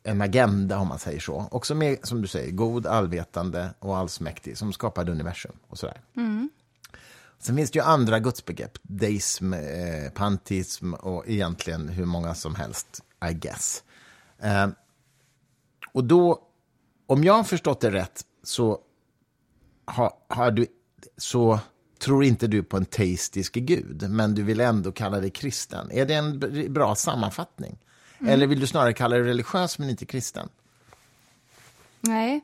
[0.04, 1.36] en agenda, om man säger så.
[1.52, 6.02] Och som är, som du säger, god, allvetande och allsmäktig, som skapade universum och sådär.
[6.16, 6.50] Mm.
[7.40, 13.04] Sen finns det ju andra gudsbegrepp, deism, eh, pantism och egentligen hur många som helst,
[13.30, 13.84] I guess.
[14.40, 14.68] Eh,
[15.94, 16.42] och då,
[17.08, 18.80] om jag har förstått det rätt, så
[19.86, 20.68] har, har du,
[21.18, 21.60] så
[22.04, 25.92] tror inte du på en teistisk gud, men du vill ändå kalla dig kristen.
[25.92, 26.40] Är det en
[26.74, 27.78] bra sammanfattning?
[28.20, 28.34] Mm.
[28.34, 30.50] Eller vill du snarare kalla dig religiös men inte kristen?
[32.02, 32.42] Nej,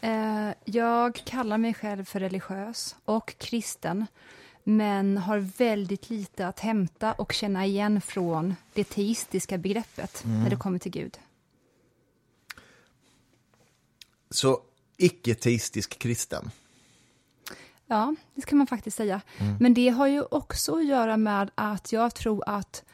[0.00, 4.06] eh, jag kallar mig själv för religiös och kristen
[4.64, 10.42] men har väldigt lite att hämta och känna igen från det teistiska begreppet mm.
[10.42, 11.18] när det kommer till Gud.
[14.30, 14.62] Så
[14.96, 16.50] icke-teistisk kristen?
[17.90, 19.20] Ja, det kan man faktiskt säga.
[19.38, 19.56] Mm.
[19.60, 22.84] Men det har ju också att göra med att jag tror att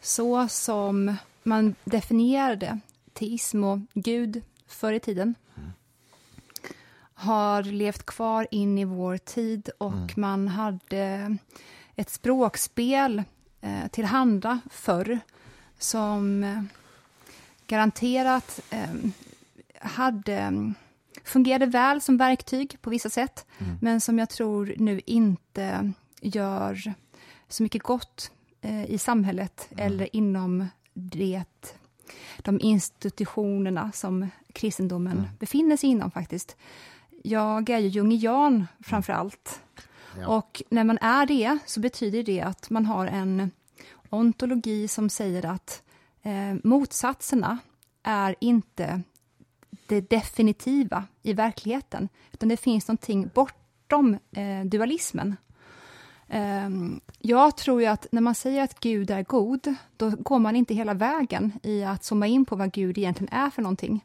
[0.00, 2.78] så som man definierade
[3.12, 5.70] teism och Gud förr i tiden mm.
[7.14, 10.08] har levt kvar in i vår tid och mm.
[10.16, 11.36] man hade
[11.96, 13.22] ett språkspel
[13.60, 15.18] eh, tillhanda förr
[15.78, 16.62] som eh,
[17.66, 18.88] garanterat eh,
[19.80, 20.72] hade
[21.30, 23.78] fungerade väl som verktyg på vissa sätt, mm.
[23.80, 26.94] men som jag tror nu inte gör
[27.48, 29.86] så mycket gott eh, i samhället mm.
[29.86, 31.44] eller inom det,
[32.38, 35.30] de institutionerna som kristendomen mm.
[35.38, 36.56] befinner sig inom faktiskt.
[37.22, 39.60] Jag är ju jungian framför allt.
[40.18, 40.26] Ja.
[40.26, 43.50] Och när man är det så betyder det att man har en
[44.10, 45.82] ontologi som säger att
[46.22, 47.58] eh, motsatserna
[48.02, 49.02] är inte
[49.90, 55.36] det definitiva i verkligheten, utan det finns någonting bortom eh, dualismen.
[56.28, 56.68] Eh,
[57.18, 60.74] jag tror ju att när man säger att Gud är god, då går man inte
[60.74, 64.04] hela vägen i att zooma in på vad Gud egentligen är för någonting.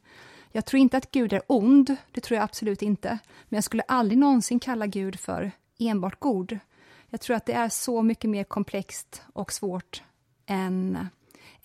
[0.52, 3.10] Jag tror inte att Gud är ond, det tror jag absolut inte,
[3.50, 6.60] men jag skulle aldrig någonsin kalla Gud för enbart god.
[7.10, 10.04] Jag tror att det är så mycket mer komplext och svårt
[10.46, 11.08] än,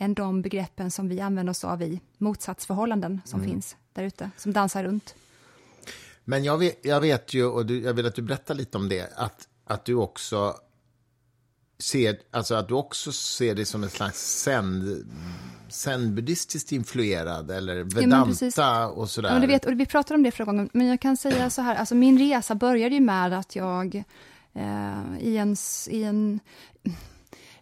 [0.01, 3.51] än de begreppen som vi använder oss av i motsatsförhållanden som mm.
[3.51, 5.15] finns där ute, som dansar runt.
[6.25, 8.89] Men jag vet, jag vet ju, och du, jag vill att du berättar lite om
[8.89, 10.55] det, att, att du också
[11.79, 14.49] ser, alltså att du också ser det som en slags
[15.69, 19.35] zen-buddhistiskt influerad, eller vedanta ja, och sådär.
[19.35, 21.63] Ja, du vet, och vi pratade om det förra gången, men jag kan säga så
[21.63, 24.05] här, alltså min resa började ju med att jag
[24.53, 25.57] eh, i, en,
[25.89, 26.41] i en...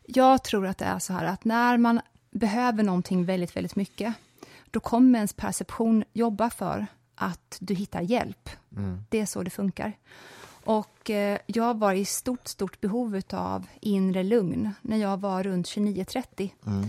[0.06, 4.14] Jag tror att det är så här att när man behöver någonting väldigt, väldigt mycket,
[4.70, 8.50] då kommer ens perception jobba för att du hittar hjälp.
[8.76, 9.04] Mm.
[9.08, 9.92] Det är så det funkar.
[10.64, 15.66] Och eh, jag var i stort, stort behov av inre lugn när jag var runt
[15.66, 16.50] 29-30.
[16.66, 16.88] Mm.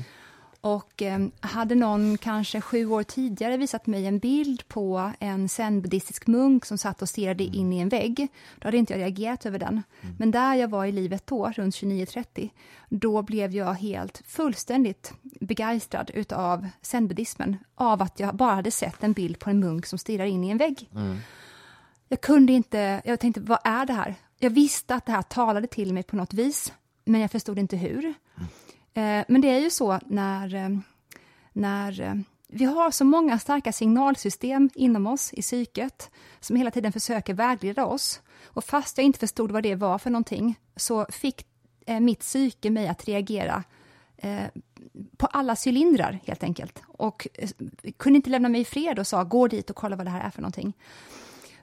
[0.61, 6.27] Och eh, hade någon kanske sju år tidigare visat mig en bild på en zen-buddhistisk
[6.27, 7.55] munk som satt och stirrade mm.
[7.55, 8.27] in i en vägg,
[8.59, 9.83] då hade inte jag reagerat över den.
[10.01, 10.15] Mm.
[10.19, 12.49] Men där jag var i livet då, runt 29-30,
[12.89, 19.13] då blev jag helt fullständigt begeistrad utav zen-buddhismen, av att jag bara hade sett en
[19.13, 20.89] bild på en munk som stirrar in i en vägg.
[20.95, 21.17] Mm.
[22.07, 24.15] Jag kunde inte, jag tänkte, vad är det här?
[24.39, 27.77] Jag visste att det här talade till mig på något vis, men jag förstod inte
[27.77, 28.13] hur.
[28.93, 30.69] Eh, men det är ju så när, eh,
[31.53, 32.13] när eh,
[32.47, 37.85] vi har så många starka signalsystem inom oss i psyket som hela tiden försöker vägleda
[37.85, 38.21] oss.
[38.43, 41.45] Och fast jag inte förstod vad det var för någonting så fick
[42.01, 43.63] mitt psyke mig att reagera
[45.17, 46.83] på alla cylindrar helt enkelt.
[46.87, 47.27] Och
[47.97, 50.25] kunde inte lämna mig i fred och sa gå dit och kolla vad det här
[50.25, 50.73] är för någonting.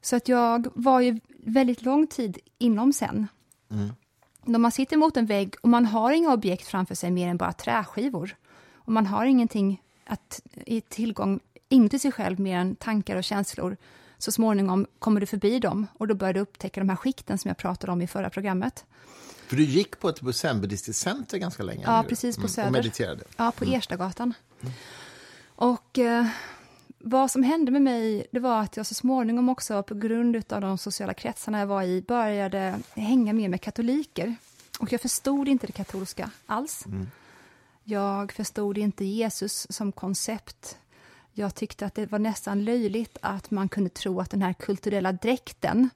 [0.01, 3.27] Så att jag var ju väldigt lång tid inom sen.
[3.71, 3.91] Mm
[4.47, 7.37] när man sitter mot en vägg och man har inga objekt framför sig mer än
[7.37, 8.37] bara träskivor
[8.75, 13.77] och man har ingenting att, i tillgång inuti sig själv mer än tankar och känslor,
[14.19, 17.49] så småningom kommer du förbi dem och då börjar du upptäcka de här skikten som
[17.49, 18.85] jag pratade om i förra programmet.
[19.47, 21.83] För du gick på ett zen-buddhistiskt center ganska länge?
[21.87, 22.49] Ja, precis, på mm.
[22.49, 22.69] Söder.
[22.69, 23.25] Och mediterade?
[23.37, 23.77] Ja, på mm.
[23.77, 24.35] Erstagatan.
[24.61, 24.75] Mm.
[25.57, 26.27] Och eh,
[27.09, 30.61] vad som hände med mig, det var att jag så småningom också på grund av
[30.61, 34.35] de sociala kretsarna jag var i började hänga mer med katoliker.
[34.79, 36.87] Och jag förstod inte det katolska alls.
[36.87, 37.11] Mm.
[37.85, 40.79] Jag förstod inte Jesus som koncept.
[41.33, 45.13] Jag tyckte att det var nästan löjligt att man kunde tro att den här kulturella
[45.13, 45.91] dräkten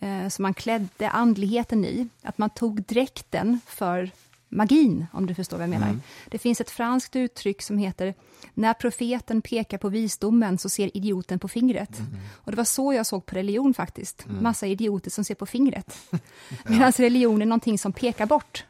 [0.00, 4.10] eh, som man klädde andligheten i, att man tog dräkten för
[4.54, 5.88] magin, om du förstår vad jag menar.
[5.88, 6.02] Mm.
[6.28, 8.14] Det finns ett franskt uttryck som heter
[8.54, 11.98] när profeten pekar på visdomen så ser idioten på fingret.
[11.98, 12.10] Mm.
[12.34, 14.26] Och det var så jag såg på religion faktiskt.
[14.26, 14.42] Mm.
[14.42, 15.98] Massa idioter som ser på fingret.
[16.10, 16.18] ja.
[16.64, 18.64] Medan religion är någonting som pekar bort,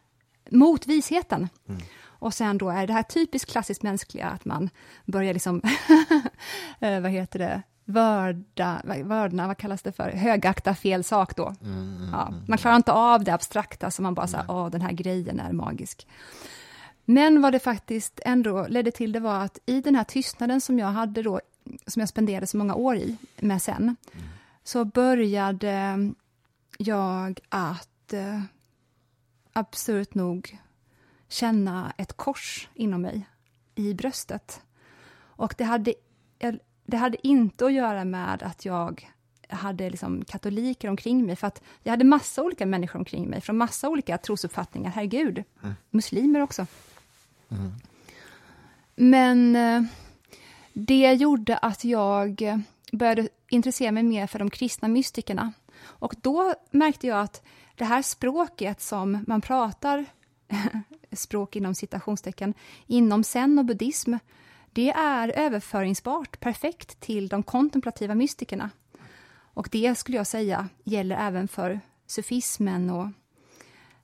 [0.51, 1.49] mot visheten.
[1.69, 1.81] Mm.
[2.25, 4.71] Och sen då är det här typiskt klassiskt mänskliga, att man
[5.07, 5.63] börjar liksom,
[6.81, 11.55] eh, vad heter det, vörda, vördna, vad kallas det för, högakta fel sak då.
[11.63, 12.41] Mm, mm, ja, mm.
[12.49, 15.53] man klarar inte av det abstrakta, så man bara säger, åh, den här grejen är
[15.53, 16.07] magisk.
[17.05, 20.79] Men vad det faktiskt ändå ledde till, det var att i den här tystnaden som
[20.79, 21.41] jag hade då,
[21.87, 23.97] som jag spenderade så många år i, med sen, mm.
[24.65, 26.15] så började
[26.79, 28.41] jag att, eh,
[29.53, 30.59] absurt nog,
[31.29, 33.29] känna ett kors inom mig,
[33.75, 34.61] i bröstet.
[35.17, 35.95] Och det hade,
[36.87, 39.11] det hade inte att göra med att jag
[39.49, 43.57] hade liksom katoliker omkring mig, för att jag hade massa olika människor omkring mig, från
[43.57, 45.45] massa olika trosuppfattningar, herregud.
[45.63, 45.75] Mm.
[45.91, 46.67] Muslimer också.
[47.49, 47.73] Mm.
[48.95, 49.83] Men eh,
[50.73, 55.53] det gjorde att jag började intressera mig mer för de kristna mystikerna.
[55.83, 57.43] Och då märkte jag att
[57.75, 60.07] det här språket som man pratar,
[61.13, 62.55] språk inom citationstecken,
[62.87, 64.15] inom zen och buddhism,
[64.75, 68.71] det är överföringsbart perfekt till de kontemplativa mystikerna.
[69.37, 73.07] Och det skulle jag säga gäller även för sufismen och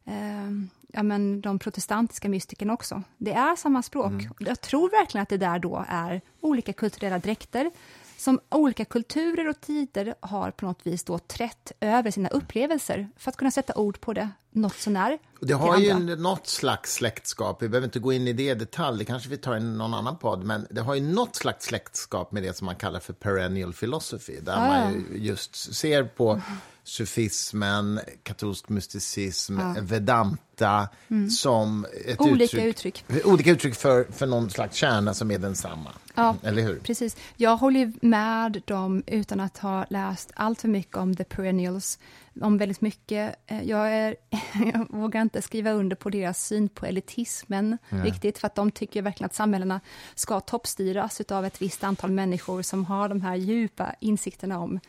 [0.05, 0.51] eh,
[0.89, 3.03] ja, men de protestantiska mystikerna också.
[3.19, 4.13] Det är samma språk.
[4.13, 4.33] Mm.
[4.39, 7.71] Jag tror verkligen att det där då är olika kulturella dräkter
[8.17, 13.31] som olika kulturer och tider har på något vis då trätt över sina upplevelser för
[13.31, 15.19] att kunna sätta ord på det något sånär.
[15.41, 18.99] Det har ju något slags släktskap, vi behöver inte gå in i det i detalj,
[18.99, 22.33] det kanske vi tar i någon annan podd, men det har ju något slags släktskap
[22.33, 24.67] med det som man kallar för perennial philosophy, där ah.
[24.67, 26.41] man just ser på
[26.85, 29.77] sufismen, katolsk mysticism, ja.
[29.81, 31.31] vedanta mm.
[31.31, 33.25] som ett olika uttryck, uttryck.
[33.25, 35.91] Olika uttryck för, för någon slags kärna som är densamma.
[36.15, 36.79] Ja, Eller hur?
[36.79, 37.17] precis.
[37.37, 41.99] Jag håller med dem utan att ha läst allt för mycket om the perennials,
[42.41, 43.37] om väldigt mycket.
[43.47, 44.17] Eh, jag, är,
[44.73, 48.05] jag vågar inte skriva under på deras syn på elitismen ja.
[48.05, 49.81] riktigt, för att de tycker verkligen att samhällena
[50.15, 54.81] ska toppstyras av ett visst antal människor som har de här djupa insikterna om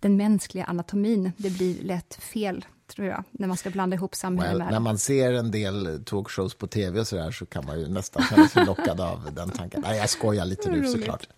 [0.00, 1.32] den mänskliga anatomin.
[1.36, 4.72] Det blir lätt fel, tror jag, när man ska blanda ihop samhälle well.
[4.72, 7.88] När man ser en del talkshows på tv och så där så kan man ju
[7.88, 9.80] nästan känna sig lockad av den tanken.
[9.86, 11.28] Nej, jag skojar lite nu såklart.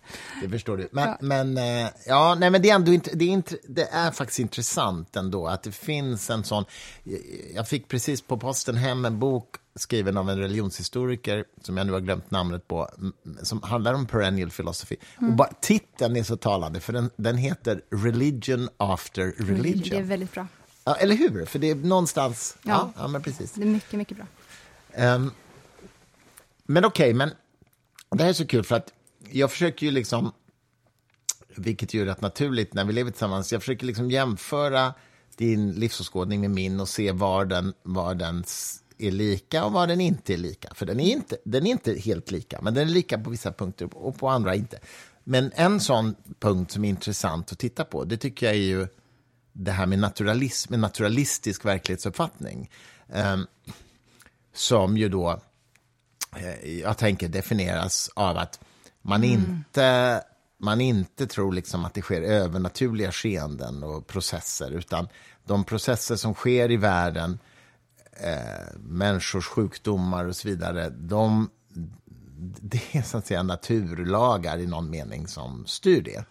[0.41, 0.89] Det förstår du.
[0.91, 1.17] Men, ja.
[1.19, 4.39] men, eh, ja, nej, men det, är ändå inte, det, är inte, det är faktiskt
[4.39, 6.65] intressant ändå att det finns en sån...
[7.55, 11.93] Jag fick precis på posten hem en bok skriven av en religionshistoriker som jag nu
[11.93, 12.89] har glömt namnet på,
[13.43, 14.95] som handlar om perennial philosophy.
[15.17, 15.29] Mm.
[15.29, 19.89] Och bara, titeln är så talande, för den, den heter Religion after religion.
[19.89, 20.47] Det är väldigt bra.
[20.87, 21.45] Ja, eller hur?
[21.45, 22.57] För det är någonstans...
[22.63, 23.51] Ja, ja, ja men precis.
[23.51, 24.25] Det är mycket, mycket bra.
[25.15, 25.31] Um,
[26.63, 27.29] men okej, okay, men
[28.09, 28.93] det här är så kul för att
[29.29, 30.31] jag försöker ju liksom,
[31.55, 34.93] vilket ju är rätt naturligt när vi lever tillsammans, jag försöker liksom jämföra
[35.35, 38.43] din livsåskådning med min och se var den, var den
[38.97, 40.73] är lika och vad den inte är lika.
[40.73, 43.51] För den är inte, den är inte helt lika, men den är lika på vissa
[43.51, 44.79] punkter och på andra inte.
[45.23, 48.87] Men en sån punkt som är intressant att titta på, det tycker jag är ju
[49.57, 52.69] det här med naturalism, en naturalistisk verklighetsuppfattning.
[53.09, 53.37] Eh,
[54.53, 55.39] som ju då,
[56.35, 58.59] eh, jag tänker definieras av att
[59.01, 59.31] man mm.
[59.31, 60.23] inte
[60.57, 65.07] man inte tror liksom att det sker övernaturliga skeenden och processer, utan
[65.45, 67.39] de processer som sker i världen
[68.11, 71.49] eh, människors sjukdomar och så vidare, de,
[72.61, 76.25] det är så att säga naturlagar i någon mening som styr det.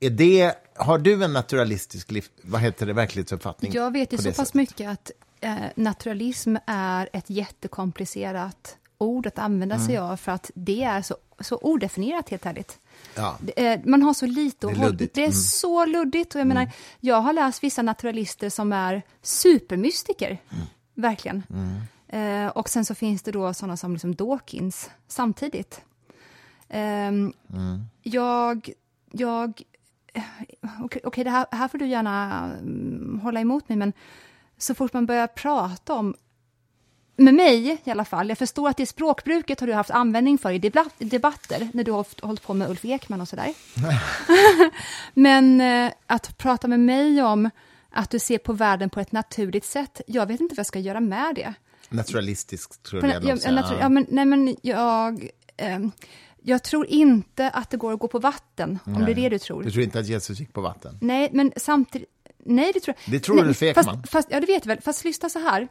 [0.00, 3.72] Är det har du en naturalistisk liv, vad heter det, verklighetsuppfattning?
[3.72, 4.54] Jag vet ju så pass sättet?
[4.54, 9.86] mycket att eh, naturalism är ett jättekomplicerat ord att använda mm.
[9.86, 12.78] sig av för att det är så, så odefinierat helt ärligt.
[13.14, 13.38] Ja.
[13.56, 15.32] Eh, man har så lite det är, det är mm.
[15.32, 16.34] så luddigt.
[16.34, 16.56] Och jag, mm.
[16.56, 20.64] menar, jag har läst vissa naturalister som är supermystiker, mm.
[20.94, 21.42] verkligen.
[21.50, 21.80] Mm.
[22.08, 25.80] Eh, och sen så finns det då sådana som liksom Dawkins samtidigt.
[26.68, 27.12] Eh,
[28.02, 28.70] jag,
[29.10, 29.62] jag,
[30.84, 33.92] okej, okay, det här, här får du gärna um, hålla emot mig, men
[34.58, 36.14] så fort man börjar prata om
[37.16, 40.50] med mig i alla fall, jag förstår att det språkbruket har du haft användning för
[40.50, 40.58] i
[40.98, 43.54] debatter, när du har hållit på med Ulf Ekman och sådär.
[45.14, 47.50] Men eh, att prata med mig om
[47.90, 50.78] att du ser på världen på ett naturligt sätt, jag vet inte vad jag ska
[50.78, 51.54] göra med det.
[51.88, 53.24] Naturalistiskt, tror jag.
[53.24, 55.28] jag, natur, ja, men, nej, men jag...
[55.56, 55.78] Eh,
[56.48, 58.96] jag tror inte att det går att gå på vatten, nej.
[58.96, 59.62] om det är det du tror.
[59.62, 60.98] Du tror inte att Jesus gick på vatten?
[61.00, 62.08] Nej, men samtidigt...
[62.38, 63.12] Nej, det tror jag.
[63.12, 63.84] Det tror Ulf Ekman?
[63.84, 64.80] Fast, fast, ja, det vet jag väl.
[64.80, 65.68] Fast lyssna så här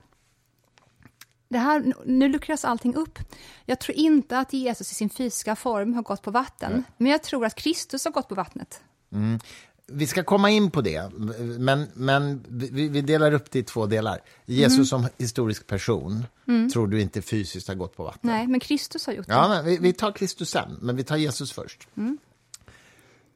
[1.47, 3.19] det här, nu luckras allting upp.
[3.65, 6.84] Jag tror inte att Jesus i sin fysiska form har gått på vatten, mm.
[6.97, 8.82] men jag tror att Kristus har gått på vattnet.
[9.11, 9.39] Mm.
[9.88, 11.11] Vi ska komma in på det,
[11.59, 14.21] men, men vi, vi delar upp det i två delar.
[14.45, 14.86] Jesus mm.
[14.86, 16.69] som historisk person mm.
[16.69, 18.19] tror du inte fysiskt har gått på vatten.
[18.21, 19.33] Nej, men Kristus har gjort det.
[19.33, 21.88] Ja, men vi, vi tar Kristus sen, men vi tar Jesus först.
[21.97, 22.17] Mm.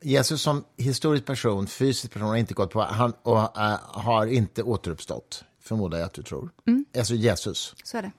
[0.02, 4.64] Jesus som historisk person, fysisk person, har inte gått på han och uh, har inte
[4.64, 6.50] återuppstått, förmodar jag att du tror.
[6.68, 6.86] Mm.
[6.98, 7.76] Alltså Jesus.
[7.84, 8.12] Så är det.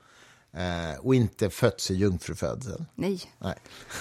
[0.57, 2.85] Uh, och inte fötts i jungfrufödsel.
[2.95, 3.21] Nej.
[3.39, 3.55] Nej.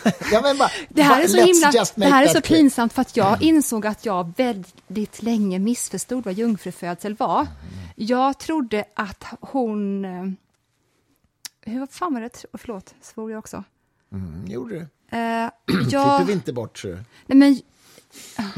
[0.32, 3.18] ja, men bara, det här är så, himla, det här är så pinsamt för att
[3.18, 7.40] jag insåg att jag väldigt länge missförstod vad jungfrufödsel var.
[7.42, 7.52] Mm.
[7.96, 10.06] Jag trodde att hon...
[10.06, 10.32] Uh,
[11.62, 12.46] hur fan var det?
[12.54, 13.64] Förlåt, svor jag också?
[14.12, 14.80] Mm, gjorde du?
[15.14, 15.50] Uh, jag...
[15.88, 16.88] Klipper vi inte bort, så.
[16.88, 17.62] Nej, men...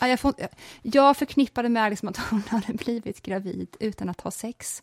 [0.00, 0.34] Ja, jag, får,
[0.82, 4.82] jag förknippade med liksom att hon hade blivit gravid utan att ha sex.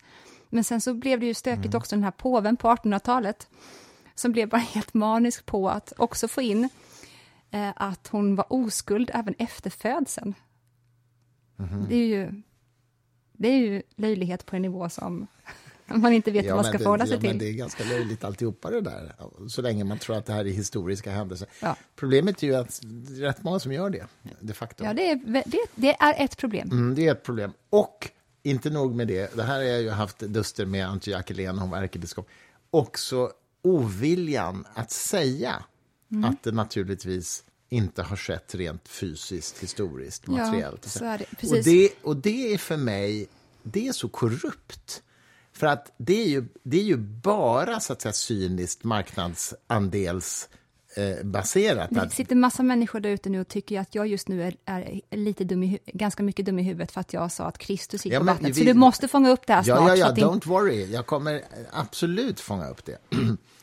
[0.53, 1.77] Men sen så blev det ju stökigt mm.
[1.77, 3.47] också, den här påven på 1800-talet,
[4.15, 6.69] som blev bara helt manisk på att också få in
[7.51, 10.33] eh, att hon var oskuld även efter födseln.
[11.59, 11.85] Mm.
[11.89, 12.41] Det är ju
[13.33, 15.27] det är ju löjlighet på en nivå som
[15.85, 17.29] man inte vet ja, vad man ska förhålla sig ja, till.
[17.29, 19.15] Men det är ganska löjligt alltihopa det där,
[19.47, 21.47] så länge man tror att det här är historiska händelser.
[21.61, 21.75] Ja.
[21.95, 24.07] Problemet är ju att det är rätt många som gör det,
[24.39, 24.83] de facto.
[24.83, 26.69] Ja, det är, det, det är ett problem.
[26.71, 27.53] Mm, det är ett problem.
[27.69, 28.11] Och
[28.43, 31.69] inte nog med det, det här har jag ju haft duster med Antje Jackelén, hon
[31.69, 32.27] var ärkebiskop,
[32.71, 33.31] också
[33.61, 35.63] oviljan att säga
[36.11, 36.23] mm.
[36.23, 40.97] att det naturligtvis inte har skett rent fysiskt, historiskt, materiellt.
[41.01, 41.49] Ja, det.
[41.49, 43.27] Och, det, och det är för mig,
[43.63, 45.03] det är så korrupt.
[45.53, 50.49] För att det är ju, det är ju bara så att säga cyniskt marknadsandels
[51.23, 51.89] baserat.
[51.91, 55.01] Det sitter massa människor där ute nu och tycker att jag just nu är, är
[55.17, 58.13] lite dum i, ganska mycket dum i huvudet för att jag sa att Kristus gick
[58.13, 58.49] ja, på vattnet.
[58.49, 59.97] Vi, så du måste fånga upp det här ja, snart.
[59.97, 60.91] Ja, ja, don't worry.
[60.91, 62.97] Jag kommer absolut fånga upp det.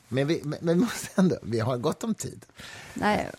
[0.08, 2.46] men vi, men vi måste ändå, vi har gott om tid.
[2.94, 3.30] Nej,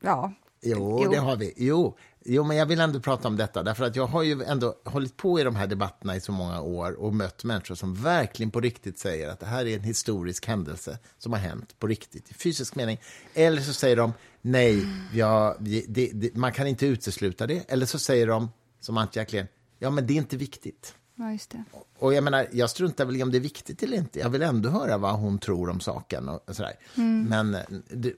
[0.00, 0.32] ja.
[0.62, 1.52] Jo, jo, det har vi.
[1.56, 1.96] Jo,
[2.28, 5.16] Jo, men jag vill ändå prata om detta, därför att jag har ju ändå hållit
[5.16, 8.60] på i de här debatterna i så många år och mött människor som verkligen på
[8.60, 12.34] riktigt säger att det här är en historisk händelse som har hänt på riktigt, i
[12.34, 13.00] fysisk mening.
[13.34, 14.12] Eller så säger de
[14.42, 17.64] nej, ja, det, det, man kan inte utesluta det.
[17.68, 18.50] Eller så säger de,
[18.80, 19.46] som Antje Jacklén,
[19.78, 20.94] ja, men det är inte viktigt.
[21.18, 21.64] Ja, just det.
[21.98, 24.18] Och jag menar, jag struntar väl i om det är viktigt eller inte.
[24.18, 26.28] Jag vill ändå höra vad hon tror om saken.
[26.28, 26.72] Och sådär.
[26.94, 27.24] Mm.
[27.24, 27.56] Men,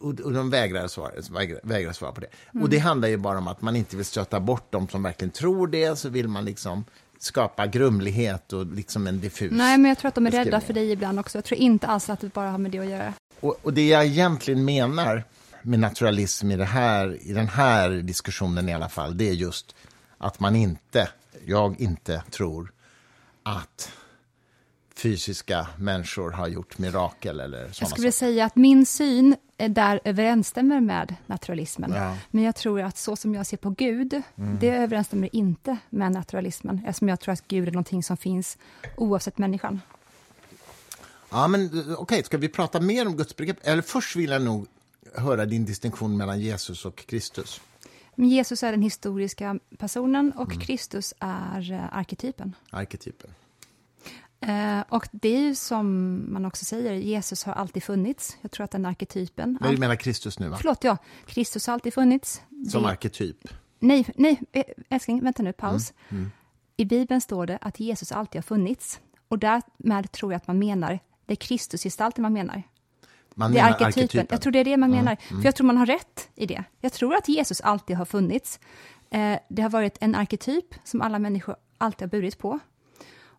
[0.01, 2.27] och, de vägrar svara, vägrar, vägrar svara på det.
[2.53, 2.63] Mm.
[2.63, 5.31] Och det handlar ju bara om att man inte vill stöta bort dem som verkligen
[5.31, 5.99] tror det.
[5.99, 6.85] Så vill man liksom
[7.19, 10.73] skapa grumlighet och liksom en diffus Nej, men jag tror att de är rädda för
[10.73, 11.39] dig ibland också.
[11.39, 13.15] Jag tror inte alls att det bara har med det att göra.
[13.41, 15.25] Och, och det jag egentligen menar
[15.63, 19.75] med naturalism i, det här, i den här diskussionen i alla fall, det är just
[20.19, 21.09] att man inte,
[21.47, 22.73] jag inte tror
[23.49, 23.93] att
[24.95, 30.81] fysiska människor har gjort mirakel eller sådana Jag skulle säga att min syn där överensstämmer
[30.81, 31.93] med naturalismen.
[31.93, 32.17] Ja.
[32.31, 34.59] Men jag tror att så som jag ser på Gud, mm.
[34.61, 38.59] det överensstämmer inte med naturalismen, eftersom jag tror att Gud är någonting som finns
[38.97, 39.81] oavsett människan.
[41.31, 43.59] Ja, men okej, okay, ska vi prata mer om gudsbegrepp?
[43.63, 44.67] Eller först vill jag nog
[45.15, 47.61] höra din distinktion mellan Jesus och Kristus.
[48.19, 50.61] Men Jesus är den historiska personen och mm.
[50.61, 52.55] Kristus är uh, arketypen.
[52.71, 53.31] Arketypen.
[54.49, 58.37] Uh, och det är ju som man också säger, Jesus har alltid funnits.
[58.41, 59.59] Jag tror att den arketypen...
[59.61, 60.49] Men du menar Kristus nu?
[60.49, 60.57] va?
[60.57, 60.97] Förlåt, ja.
[61.27, 62.43] Kristus har alltid funnits.
[62.71, 62.89] Som det...
[62.89, 63.49] arketyp?
[63.79, 65.93] Nej, nej, eh, älskling, vänta nu, paus.
[66.09, 66.23] Mm.
[66.23, 66.31] Mm.
[66.77, 69.01] I Bibeln står det att Jesus alltid har funnits.
[69.29, 72.63] Och därmed tror jag att man menar, det är Kristusgestalten man menar.
[73.39, 73.87] Man det är arketypen.
[73.87, 74.27] arketypen.
[74.31, 75.17] Jag tror det är det man menar.
[75.29, 75.43] Mm.
[75.43, 76.65] För jag tror man har rätt i det.
[76.81, 78.61] Jag tror att Jesus alltid har funnits.
[79.11, 82.59] Eh, det har varit en arketyp som alla människor alltid har burit på.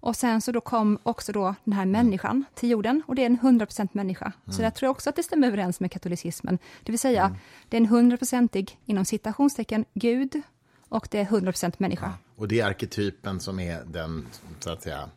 [0.02, 3.26] Och sen så då kom också då den här människan till jorden och det är
[3.26, 4.26] en 100% människa.
[4.26, 4.54] Mm.
[4.54, 6.60] Så jag tror också att det stämmer överens med katolicismen.
[6.84, 7.38] Det vill säga, mm.
[7.70, 10.42] det är en 100%ig, inom citationstecken, Gud
[10.90, 12.06] och det är 100% människa.
[12.06, 12.14] Ja.
[12.36, 14.28] Och det är arketypen som är den,
[14.60, 15.10] så att säga,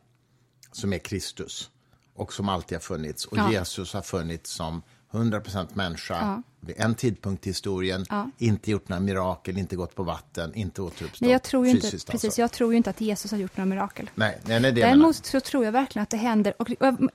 [0.73, 1.71] som är Kristus
[2.15, 3.25] och som alltid har funnits.
[3.25, 3.53] Och ja.
[3.53, 4.83] Jesus har funnits som
[5.13, 6.43] 100% människa ja.
[6.61, 8.31] vid en tidpunkt i historien, ja.
[8.39, 11.91] inte gjort några mirakel, inte gått på vatten, inte återuppstått nej, jag tror ju inte,
[11.91, 12.41] Precis, alltså.
[12.41, 14.11] jag tror ju inte att Jesus har gjort några mirakel.
[14.15, 16.69] Nej, nej, nej, det Däremot så tror jag verkligen att det händer, och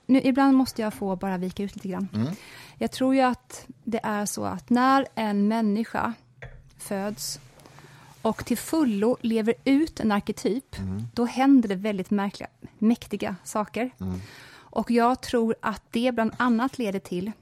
[0.06, 2.08] nu, ibland måste jag få bara vika ut lite grann.
[2.14, 2.28] Mm.
[2.78, 6.12] Jag tror ju att det är så att när en människa
[6.78, 7.40] föds
[8.22, 11.02] och till fullo lever ut en arketyp, mm.
[11.14, 13.90] då händer det väldigt märkliga, mäktiga saker.
[14.00, 14.20] Mm.
[14.70, 17.32] Och jag tror att det bland annat leder till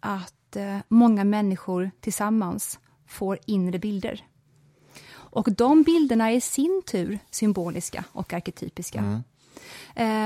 [0.00, 4.24] att eh, många människor tillsammans får inre bilder.
[5.08, 8.98] Och de bilderna är i sin tur symboliska och arketypiska.
[8.98, 9.22] Mm.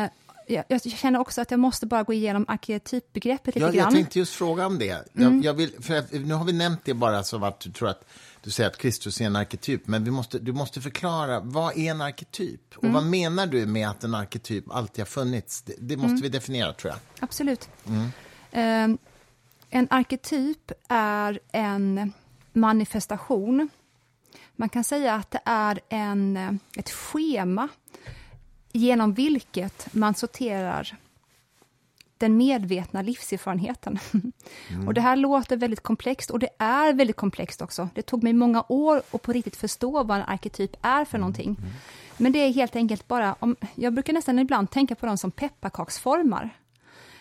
[0.04, 0.10] Eh,
[0.46, 3.84] jag, jag, känner också att jag måste bara gå igenom arketypbegreppet lite ja, grann.
[3.84, 4.90] Jag tänkte just fråga om det.
[4.90, 5.06] Mm.
[5.14, 8.04] Jag, jag, vill, för nu har vi nämnt det bara som att du tror att
[8.42, 11.90] du säger att Kristus är en arketyp, men vi måste, du måste förklara, vad är
[11.90, 12.60] en arketyp?
[12.76, 12.94] Och mm.
[12.94, 15.62] vad menar du med att en arketyp alltid har funnits?
[15.62, 16.22] Det, det måste mm.
[16.22, 17.00] vi definiera, tror jag.
[17.24, 17.68] Absolut.
[17.86, 18.96] Uh,
[19.70, 22.12] en arketyp är en
[22.52, 23.68] manifestation.
[24.56, 27.68] Man kan säga att det är en, ett schema
[28.72, 30.96] genom vilket man sorterar
[32.20, 33.98] den medvetna livserfarenheten.
[34.70, 34.88] Mm.
[34.88, 37.88] Och det här låter väldigt komplext, och det är väldigt komplext också.
[37.94, 41.20] Det tog mig många år att på riktigt förstå vad en arketyp är för mm.
[41.20, 41.56] någonting.
[41.58, 41.70] Mm.
[42.16, 45.30] Men det är helt enkelt bara, om, jag brukar nästan ibland tänka på dem som
[45.30, 46.50] pepparkaksformar.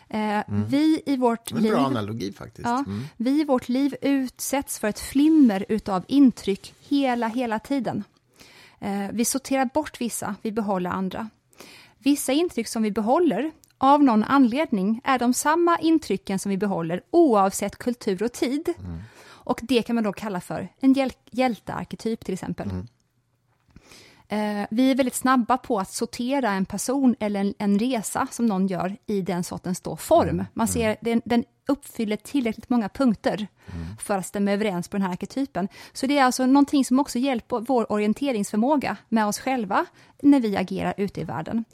[0.10, 0.66] Eh, mm.
[0.68, 1.72] Vi i vårt liv...
[1.72, 2.68] Bra analogi faktiskt.
[2.68, 3.04] Ja, mm.
[3.18, 8.04] Vi i vårt liv utsätts för ett flimmer utav intryck hela, hela tiden.
[8.80, 11.30] Eh, vi sorterar bort vissa, vi behåller andra.
[11.98, 13.52] Vissa intryck som vi behåller
[13.82, 18.74] av någon anledning är de samma intrycken som vi behåller oavsett kultur och tid.
[18.80, 19.00] Mm.
[19.22, 22.70] Och det kan man då kalla för en hjäl hjältearketyp till exempel.
[22.70, 22.88] Mm.
[24.32, 28.46] Eh, vi är väldigt snabba på att sortera en person eller en, en resa som
[28.46, 30.30] någon gör i den sortens då form.
[30.30, 30.46] Mm.
[30.54, 33.98] Man ser, den, den uppfyller tillräckligt många punkter mm.
[34.00, 35.68] för att stämma överens på den här arketypen.
[35.94, 39.86] Så det är alltså någonting som också hjälper vår orienteringsförmåga med oss själva
[40.22, 41.66] när vi agerar ute i världen.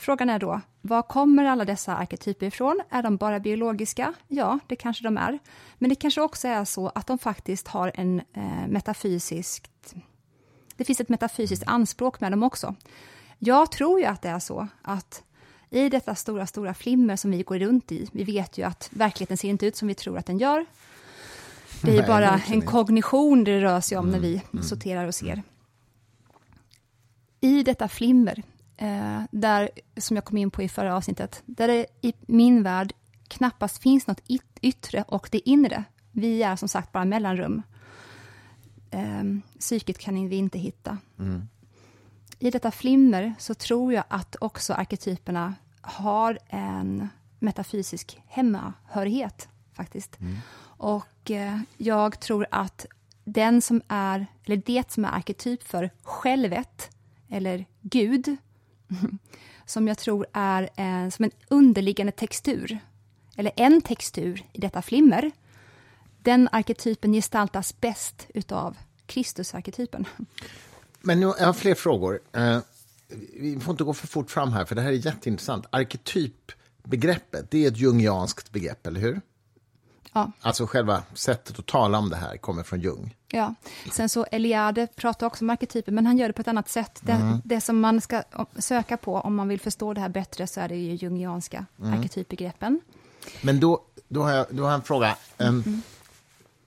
[0.00, 2.80] Frågan är då, var kommer alla dessa arketyper ifrån?
[2.90, 4.14] Är de bara biologiska?
[4.28, 5.38] Ja, det kanske de är.
[5.78, 9.94] Men det kanske också är så att de faktiskt har en eh, metafysiskt...
[10.76, 12.74] Det finns ett metafysiskt anspråk med dem också.
[13.38, 15.22] Jag tror ju att det är så att
[15.70, 19.36] i detta stora, stora flimmer som vi går runt i, vi vet ju att verkligheten
[19.36, 20.66] ser inte ut som vi tror att den gör.
[21.82, 25.06] Det är Nej, bara en kognition det rör sig om mm, när vi mm, sorterar
[25.06, 25.42] och ser.
[27.40, 28.42] I detta flimmer
[28.80, 32.92] eh, där, som jag kom in på i förra avsnittet, där det i min värld
[33.28, 34.22] knappast finns något
[34.60, 35.84] yttre och det inre.
[36.12, 37.62] Vi är som sagt bara mellanrum.
[38.90, 39.24] Eh,
[39.58, 40.98] psyket kan vi inte hitta.
[41.18, 41.48] Mm.
[42.38, 47.08] I detta flimmer så tror jag att också arketyperna har en
[47.38, 50.20] metafysisk hemmahörighet, faktiskt.
[50.20, 50.36] Mm.
[50.62, 52.86] Och eh, jag tror att
[53.24, 56.96] den som är, eller det som är arketyp för självet,
[57.28, 58.36] eller Gud,
[59.66, 62.78] som jag tror är en, som en underliggande textur,
[63.36, 65.30] eller en textur i detta flimmer.
[66.22, 68.76] Den arketypen gestaltas bäst utav
[69.06, 70.04] Kristusarketypen.
[71.00, 72.20] Men nu, jag har fler frågor.
[72.36, 72.58] Uh,
[73.40, 75.66] vi får inte gå för fort fram här, för det här är jätteintressant.
[75.70, 79.20] Arketypbegreppet, det är ett jungianskt begrepp, eller hur?
[80.12, 80.32] Ja.
[80.40, 83.16] Alltså själva sättet att tala om det här kommer från Jung.
[83.32, 83.54] Ja,
[83.92, 87.00] sen så Eliade pratar också om arketyper, men han gör det på ett annat sätt.
[87.02, 87.40] Det, mm.
[87.44, 88.22] det, som man ska
[88.58, 91.92] söka på om man vill förstå det här bättre så är det ju jungianska mm.
[91.92, 92.80] arketypbegreppen.
[93.40, 95.16] Men då, då, har jag, då har jag en fråga.
[95.38, 95.82] Um, mm.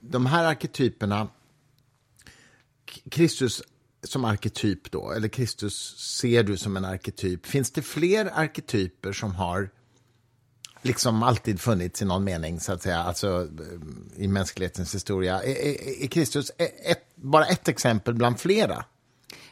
[0.00, 1.28] De här arketyperna,
[3.10, 3.62] Kristus
[4.02, 7.46] som arketyp då, eller Kristus ser du som en arketyp.
[7.46, 9.70] Finns det fler arketyper som har
[10.84, 13.48] liksom alltid funnits i någon mening, så att säga, alltså
[14.16, 15.42] i mänsklighetens historia.
[15.42, 18.84] Är, Kristus ett, bara ett exempel bland flera?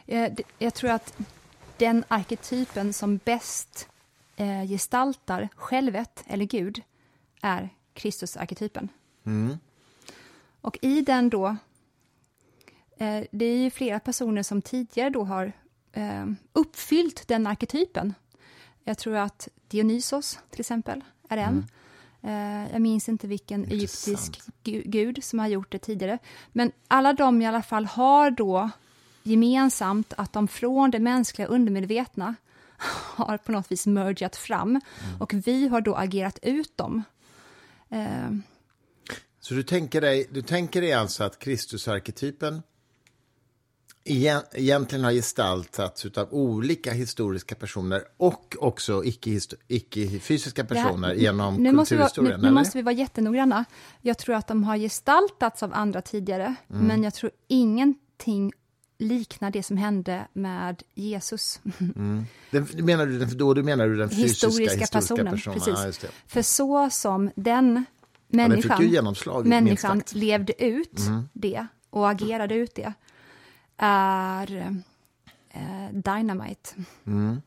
[0.05, 1.17] Eh, jag tror att
[1.77, 3.87] den arketypen som bäst
[4.35, 6.81] eh, gestaltar självet, eller Gud,
[7.41, 8.89] är Kristusarketypen.
[9.25, 9.57] Mm.
[10.61, 11.47] Och i den då,
[12.97, 15.53] eh, det är ju flera personer som tidigare då har
[16.53, 18.13] uppfyllt den arketypen.
[18.83, 21.03] Jag tror att Dionysos, till exempel,
[21.37, 21.67] är en.
[22.21, 22.71] Mm.
[22.71, 26.17] jag minns inte vilken egyptisk gud som har gjort det tidigare.
[26.51, 28.69] Men alla de i alla fall har då
[29.23, 32.35] gemensamt att de från det mänskliga undermedvetna
[33.15, 34.81] har på något vis mergat fram mm.
[35.19, 37.03] och vi har då agerat ut dem.
[37.89, 38.29] Eh.
[39.39, 42.61] Så du tänker dig, du tänker dig alltså att Kristusarketypen
[44.05, 51.69] egentligen har gestaltats av olika historiska personer och också icke-fysiska icke personer här, genom nu
[51.69, 52.31] kulturhistorien?
[52.31, 53.65] Måste nu, nu måste vi vara jättenoggranna.
[54.01, 56.87] Jag tror att de har gestaltats av andra tidigare, mm.
[56.87, 58.53] men jag tror ingenting
[58.99, 61.59] liknar det som hände med Jesus.
[61.95, 62.25] Mm.
[62.51, 65.33] Den, menar du, då du menar du den fysiska historiska, historiska personen?
[65.33, 65.59] personen.
[65.59, 66.03] Precis.
[66.03, 67.85] Ja, För så som den
[68.27, 68.91] människan,
[69.25, 71.29] ja, människan levde ut mm.
[71.33, 72.93] det och agerade ut det,
[73.77, 74.75] är
[75.49, 76.69] eh, Dynamite.
[77.07, 77.41] Mm.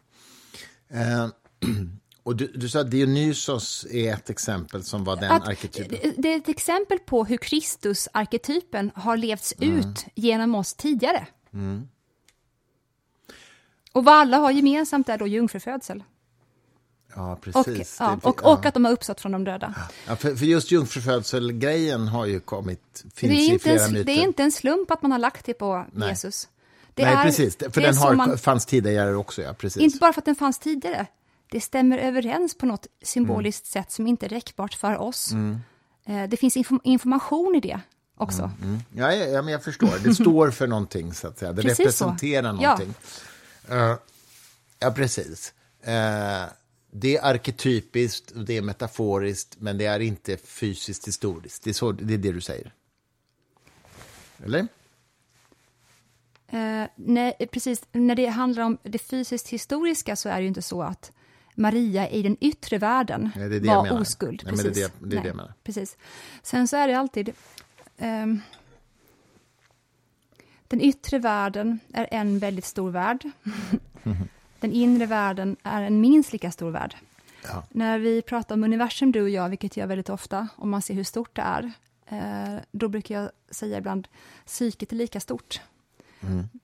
[0.89, 1.29] Eh,
[2.22, 6.12] och du, du sa att Dionysos är ett exempel som var den att, arketypen.
[6.16, 9.79] Det är ett exempel på hur Kristus-arketypen har levts mm.
[9.79, 11.27] ut genom oss tidigare.
[11.53, 11.89] Mm.
[13.93, 16.03] Och vad alla har gemensamt är då jungfrufödsel.
[17.17, 17.97] Ja, Och, precis.
[18.01, 18.53] ja, Det- och, ja.
[18.53, 19.75] och att de har uppstått från de döda.
[20.07, 22.81] Ja, för, för just jungfrufödsel-grejen har ju kommit,
[23.14, 24.05] finns Det är, i inte flera en, myter.
[24.05, 26.09] det är inte en slump att man har lagt det på Nej.
[26.09, 26.49] Jesus.
[26.95, 27.57] Det Nej, är, precis.
[27.71, 29.53] För den har, man, fanns tidigare också, ja.
[29.55, 29.83] Precis.
[29.83, 31.07] Inte bara för att den fanns tidigare,
[31.51, 35.33] det stämmer överens på något symboliskt sätt som inte är räckbart för oss.
[36.07, 37.81] Eh, Det finns inform- information i det
[38.17, 38.51] också.
[38.62, 38.79] Mm.
[38.95, 39.91] Ja, ja, ja, men jag förstår.
[40.05, 41.53] Det står för någonting, så att säga.
[41.53, 42.62] Det Precis representerar så.
[42.62, 42.69] Ja.
[42.71, 42.95] någonting.
[43.69, 43.99] Ja,
[44.79, 45.53] ja precis.
[45.83, 46.45] Eh,
[47.01, 51.64] det är arketypiskt, och det är metaforiskt, men det är inte fysiskt historiskt.
[51.64, 52.72] Det är, så, det är det du säger.
[54.44, 54.66] Eller?
[56.49, 57.82] Eh, nej, precis.
[57.92, 61.12] När det handlar om det fysiskt historiska så är det ju inte så att
[61.55, 64.42] Maria i den yttre världen Nej, det det var oskuld.
[64.44, 64.90] Nej, men det är precis.
[65.01, 65.55] det- det är det jag menar.
[65.64, 65.97] Precis.
[66.42, 67.32] Sen så är det alltid...
[67.99, 68.40] ehm,
[70.68, 73.30] den yttre världen är en väldigt stor värld.
[74.61, 76.96] Den inre världen är en minst lika stor värld.
[77.42, 77.62] Ja.
[77.70, 80.82] När vi pratar om universum, du och jag, vilket jag gör väldigt ofta, om man
[80.82, 81.72] ser hur stort det är,
[82.07, 84.09] eh, då brukar jag säga ibland,
[84.46, 85.61] psyket är lika stort.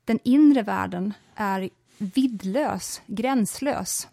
[0.05, 4.09] Den inre världen är vidlös, gränslös.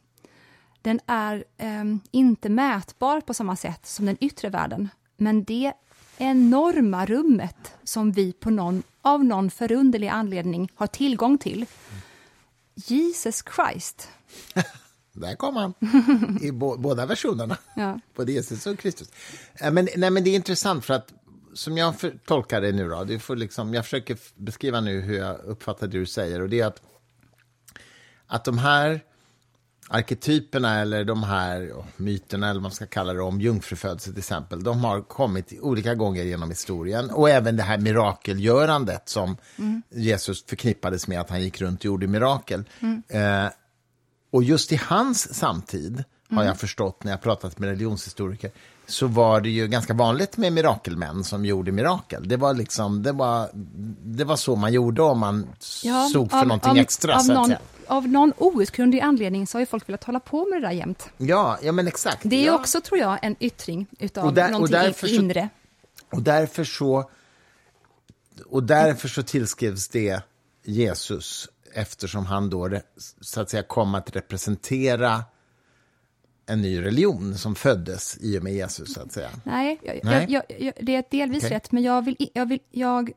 [0.82, 5.74] Den är eh, inte mätbar på samma sätt som den yttre världen, men det
[6.18, 11.66] enorma rummet som vi på någon, av någon förunderlig anledning har tillgång till.
[12.88, 14.10] Jesus Christ.
[15.14, 15.74] Där kom han,
[16.42, 17.58] i bo, båda versionerna.
[17.76, 18.00] Ja.
[18.16, 19.10] Både Jesus och Kristus.
[19.56, 21.14] Eh, Men, nej, men det är intressant, för att
[21.54, 21.94] som jag
[22.26, 26.00] tolkar det nu, då, det får liksom, jag försöker beskriva nu hur jag uppfattar det
[26.00, 26.82] du säger, och det är att,
[28.28, 29.02] att de här
[29.90, 34.20] arketyperna eller de här ja, myterna, eller vad man ska kalla det, om jungfrufödsel till
[34.20, 37.10] exempel, de har kommit olika gånger genom historien.
[37.10, 39.38] Och även det här mirakelgörandet som
[39.90, 42.64] Jesus förknippades med, att han gick runt och gjorde mirakel.
[43.08, 43.48] Eh,
[44.32, 48.52] och just i hans samtid, har jag förstått när jag pratat med religionshistoriker,
[48.88, 52.28] så var det ju ganska vanligt med mirakelmän som gjorde mirakel.
[52.28, 53.50] Det var, liksom, det var,
[54.04, 55.48] det var så man gjorde om man
[56.14, 57.16] såg för någonting extra.
[57.16, 57.58] Av så att någon.
[57.90, 61.10] Av någon outgrundlig anledning så har ju folk velat hålla på med det där jämt.
[61.18, 62.20] Ja, ja, men exakt.
[62.24, 62.56] Det är ja.
[62.56, 65.50] också, tror jag, en yttring utav Och där- och någonting därför så- inre.
[66.12, 67.10] Och därför så,
[68.46, 70.22] och därför så tillskrivs det
[70.64, 72.70] Jesus eftersom han då
[73.22, 75.24] så att säga kom att representera
[76.50, 79.30] en ny religion som föddes i och med Jesus, så att säga.
[79.44, 80.26] Nej, jag, Nej.
[80.30, 81.56] Jag, jag, det är delvis Okej.
[81.56, 83.12] rätt, men jag, vill, jag, vill, jag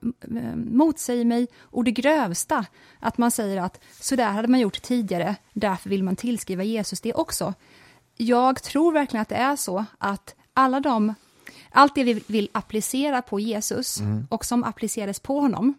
[0.56, 2.66] motsäger mig och det grövsta,
[3.00, 7.00] att man säger att så där hade man gjort tidigare, därför vill man tillskriva Jesus
[7.00, 7.54] det också.
[8.16, 11.14] Jag tror verkligen att det är så att alla de,
[11.70, 15.74] allt det vi vill applicera på Jesus och som applicerades på honom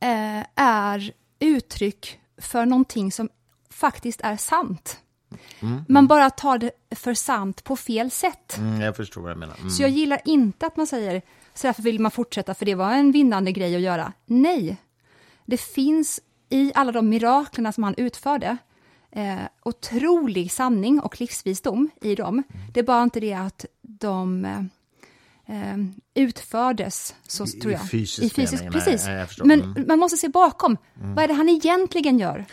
[0.00, 3.28] eh, är uttryck för någonting som
[3.70, 5.00] faktiskt är sant.
[5.88, 8.56] Man bara tar det för sant på fel sätt.
[8.58, 9.56] Mm, jag förstår vad jag menar.
[9.58, 9.70] Mm.
[9.70, 11.22] Så jag gillar inte att man säger
[11.54, 14.12] så därför vill man fortsätta för det var en vinnande grej att göra.
[14.26, 14.76] Nej,
[15.46, 18.56] det finns i alla de miraklerna som han utförde
[19.12, 22.42] eh, otrolig sanning och livsvisdom i dem.
[22.72, 24.60] Det är bara inte det att de eh,
[25.46, 25.76] eh,
[26.14, 27.90] utfördes så I- tror i jag.
[27.90, 29.06] fysisk mening, precis.
[29.06, 29.46] nej, jag.
[29.46, 29.84] Men Mm.
[29.88, 30.76] man måste se bakom.
[30.94, 32.44] Vad är det han egentligen gör?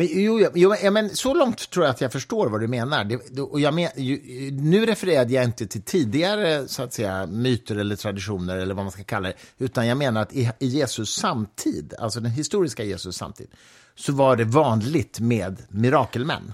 [0.00, 3.04] Men, jo, jo, ja, men så långt tror jag att jag förstår vad du menar.
[3.04, 7.76] Det, och jag men, ju, nu refererade jag inte till tidigare så att säga, myter
[7.76, 11.14] eller traditioner eller vad man ska kalla det, utan jag menar att i, i Jesus
[11.14, 13.50] samtid, alltså den historiska Jesus samtid,
[13.94, 16.52] så var det vanligt med mirakelmän.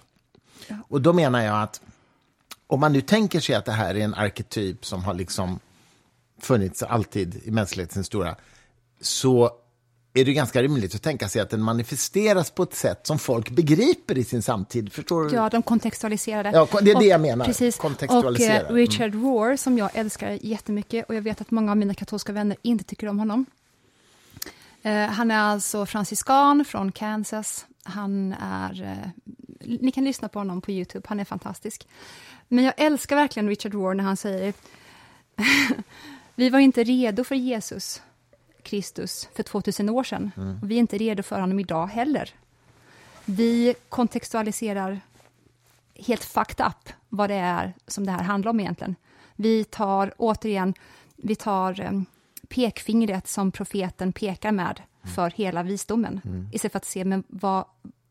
[0.89, 1.81] Och då menar jag att
[2.67, 5.61] om man nu tänker sig att det här är en arketyp som har liksom
[6.41, 8.37] funnits alltid i mänsklighetens historia,
[9.01, 9.51] så
[10.21, 13.51] är det ganska rimligt att tänka sig att den manifesteras på ett sätt som folk
[13.51, 14.93] begriper i sin samtid.
[14.93, 15.35] Förstår du?
[15.35, 16.51] Ja, de kontextualiserade.
[16.51, 17.45] Ja, det är det Och- jag menar.
[17.45, 17.79] Precis.
[17.79, 21.95] Och eh, Richard Rohr, som jag älskar jättemycket, och jag vet att många av mina
[21.95, 23.47] katolska vänner inte tycker om honom.
[24.83, 27.67] Eh, han är alltså franciskan från Kansas.
[27.85, 28.83] Han är...
[28.83, 29.27] Eh,
[29.81, 31.89] ni kan lyssna på honom på Youtube, han är fantastisk.
[32.49, 34.55] Men jag älskar verkligen Richard Rohr när han säger
[36.35, 38.03] Vi var inte redo för Jesus
[38.67, 40.31] Kristus för 2000 år sedan.
[40.63, 42.31] Och vi är inte redo för honom idag heller.
[43.25, 45.01] Vi kontextualiserar
[45.95, 48.95] helt fucked up vad det är som det här handlar om egentligen.
[49.37, 50.75] Vi tar återigen,
[51.17, 52.01] vi tar eh,
[52.49, 54.83] pekfingret som profeten pekar med
[55.15, 56.21] för hela visdomen.
[56.53, 57.65] Istället för att se men vad,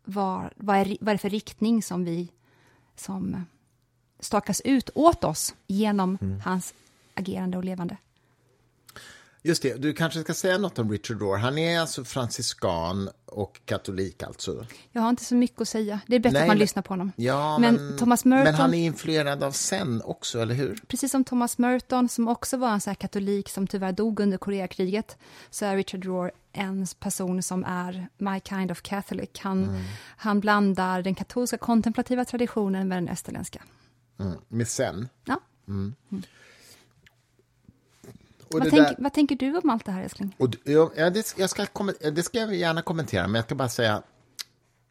[0.04, 2.28] vad, vad, är, vad är det för riktning som vi
[2.96, 3.46] som
[4.20, 6.74] stakas ut åt oss genom hans
[7.14, 7.98] agerande och levande.
[9.46, 11.38] Just det, du kanske ska säga något om Richard Rohr.
[11.38, 14.66] Han är alltså franciskan och katolik alltså.
[14.92, 16.00] Jag har inte så mycket att säga.
[16.08, 17.12] Det är bättre Nej, att man lyssnar på honom.
[17.16, 20.80] Ja, men, men, Thomas Merton, men han är influerad av Zen också, eller hur?
[20.88, 25.18] Precis som Thomas Merton, som också var en så katolik som tyvärr dog under Koreakriget,
[25.50, 29.30] så är Richard Rohr en person som är my kind of Catholic.
[29.40, 29.82] Han, mm.
[30.18, 33.62] han blandar den katolska kontemplativa traditionen med den österländska.
[34.20, 34.38] Mm.
[34.48, 35.10] Med Zen?
[35.26, 35.40] Ja.
[35.68, 35.96] Mm.
[38.50, 40.36] Vad, tänk, där, vad, tänker du om allt det här, älskling?
[40.38, 41.66] Och, ja, det, jag ska,
[42.12, 44.04] det ska jag gärna kommentera, men jag ska bara säga...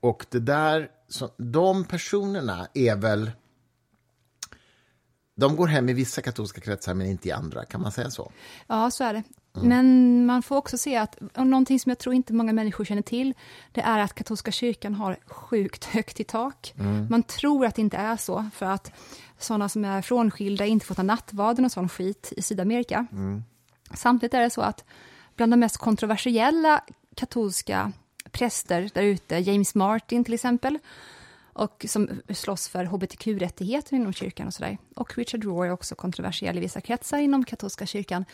[0.01, 3.31] Och det där, så, de personerna är väl...
[5.37, 7.65] De går hem i vissa katolska kretsar, men inte i andra.
[7.65, 8.33] Kan man säga så?
[8.67, 9.23] Ja, så är det.
[9.57, 9.69] Mm.
[9.69, 13.03] Men man får också se att, och någonting som jag tror inte många människor känner
[13.03, 13.35] till,
[13.73, 16.75] det är att katolska kyrkan har sjukt högt i tak.
[16.79, 17.07] Mm.
[17.11, 18.93] Man tror att det inte är så, för att
[19.39, 23.07] sådana som är frånskilda inte får ta nattvarden och sån skit i Sydamerika.
[23.13, 23.45] Mm.
[23.95, 24.85] Samtidigt är det så att
[25.37, 26.85] bland de mest kontroversiella
[27.15, 27.93] katolska
[28.31, 30.79] präster där ute, James Martin till exempel,
[31.55, 34.79] och som slåss för hbtq-rättigheter inom kyrkan och sådär.
[34.97, 38.25] Och Richard Rohr är också kontroversiell i vissa kretsar inom katolska kyrkan.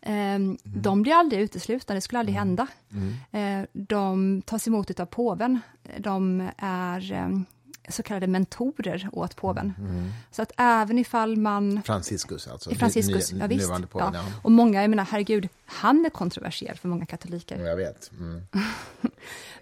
[0.00, 0.58] Mm.
[0.62, 2.48] De blir aldrig uteslutna, det skulle aldrig mm.
[2.48, 2.66] hända.
[2.92, 3.62] Mm.
[3.62, 5.60] Eh, de tas emot av påven.
[5.98, 7.44] De är ehm,
[7.88, 9.74] så kallade mentorer åt påven.
[9.78, 10.12] Mm.
[10.30, 11.82] Så att även ifall man...
[11.82, 12.74] Franciscus alltså?
[12.74, 13.68] Franciscus, ny, ja visst.
[13.68, 14.10] Påven, ja.
[14.14, 14.24] ja.
[14.42, 17.58] Och många, jag menar herregud, han är kontroversiell för många katoliker.
[17.58, 18.10] Jag vet.
[18.18, 18.42] Mm.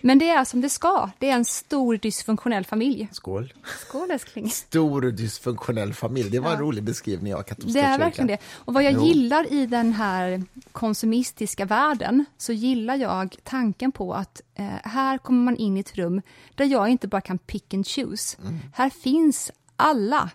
[0.01, 3.09] Men det är som det ska, det är en stor dysfunktionell familj.
[3.13, 3.53] Skål.
[3.81, 4.51] Skål älskling.
[4.51, 6.55] Stor dysfunktionell familj, det var ja.
[6.55, 8.39] en rolig beskrivning av katolska Det är verkligen det.
[8.53, 9.05] Och vad jag jo.
[9.05, 10.43] gillar i den här
[10.73, 15.95] konsumistiska världen, så gillar jag tanken på att eh, här kommer man in i ett
[15.97, 16.23] rum
[16.55, 18.12] där jag inte bara kan pick and choose.
[18.43, 18.59] Mm.
[18.73, 20.31] Här finns alla,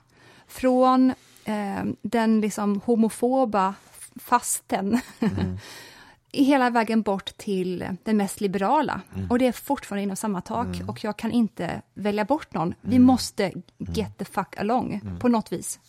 [0.47, 1.13] från
[1.45, 3.75] eh, den liksom homofoba
[4.15, 5.57] fasten mm.
[6.32, 9.01] hela vägen bort till den mest liberala.
[9.15, 9.32] Mm.
[9.32, 10.89] Och det är fortfarande inom samma tak mm.
[10.89, 12.73] och jag kan inte välja bort någon.
[12.82, 13.05] Vi mm.
[13.05, 13.63] måste mm.
[13.78, 15.19] get the fuck along mm.
[15.19, 15.80] på något vis.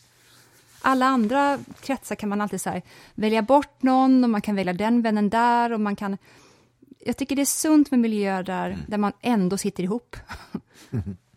[0.81, 2.81] Alla andra kretsar kan man alltid så
[3.15, 6.19] välja bort någon och man kan välja den vännen där och man kan...
[6.99, 10.17] Jag tycker det är sunt med miljöer där, där man ändå sitter ihop.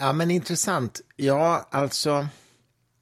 [0.00, 1.00] ja, men intressant.
[1.16, 2.26] Ja, alltså...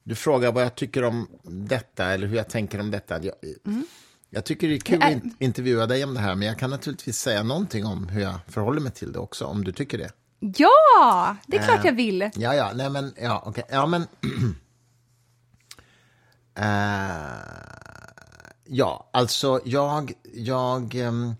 [0.03, 3.23] Du frågar vad jag tycker om detta eller hur jag tänker om detta.
[3.23, 3.33] Jag,
[3.65, 3.85] mm.
[4.29, 7.17] Jag tycker det är kul att intervjua dig om det här, men jag kan naturligtvis
[7.19, 10.11] säga någonting om hur jag förhåller mig till det också, om du tycker det.
[10.39, 12.21] Ja, det är klart jag vill.
[12.21, 13.77] Uh, ja, ja, nej men, ja, okej, okay.
[13.77, 14.01] ja men...
[14.01, 14.07] uh,
[18.65, 21.35] ja, alltså jag, jag um,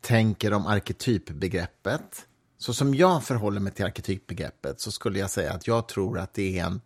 [0.00, 2.26] tänker om arketypbegreppet.
[2.66, 6.34] Så som jag förhåller mig till arketypbegreppet så skulle jag säga att jag tror att
[6.34, 6.80] det är en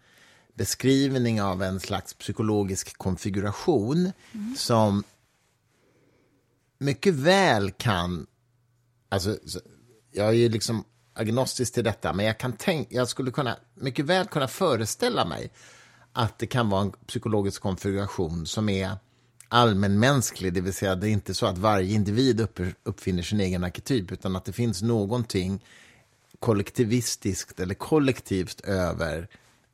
[0.55, 4.55] beskrivning av en slags psykologisk konfiguration mm.
[4.57, 5.05] som
[6.79, 8.27] mycket väl kan...
[9.09, 9.37] Alltså,
[10.13, 14.05] jag är ju liksom agnostisk till detta, men jag, kan tänk, jag skulle kunna, mycket
[14.05, 15.53] väl kunna föreställa mig
[16.13, 18.91] att det kan vara en psykologisk konfiguration som är
[19.51, 23.65] allmänmänsklig, det vill säga det är inte så att varje individ upp, uppfinner sin egen
[23.65, 25.65] arketyp, utan att det finns någonting
[26.39, 29.29] kollektivistiskt eller kollektivt över,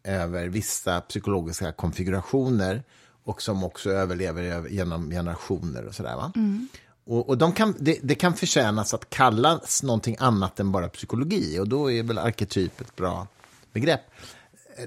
[0.04, 2.82] över vissa psykologiska konfigurationer
[3.24, 6.30] och som också överlever genom generationer och sådär.
[6.36, 6.68] Mm.
[7.04, 11.58] Och, och de kan, det, det, kan förtjänas att kallas någonting annat än bara psykologi
[11.58, 13.26] och då är väl arketyp ett bra
[13.72, 14.00] begrepp.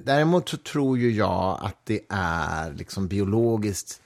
[0.02, 4.02] Däremot så tror ju jag att det är liksom biologiskt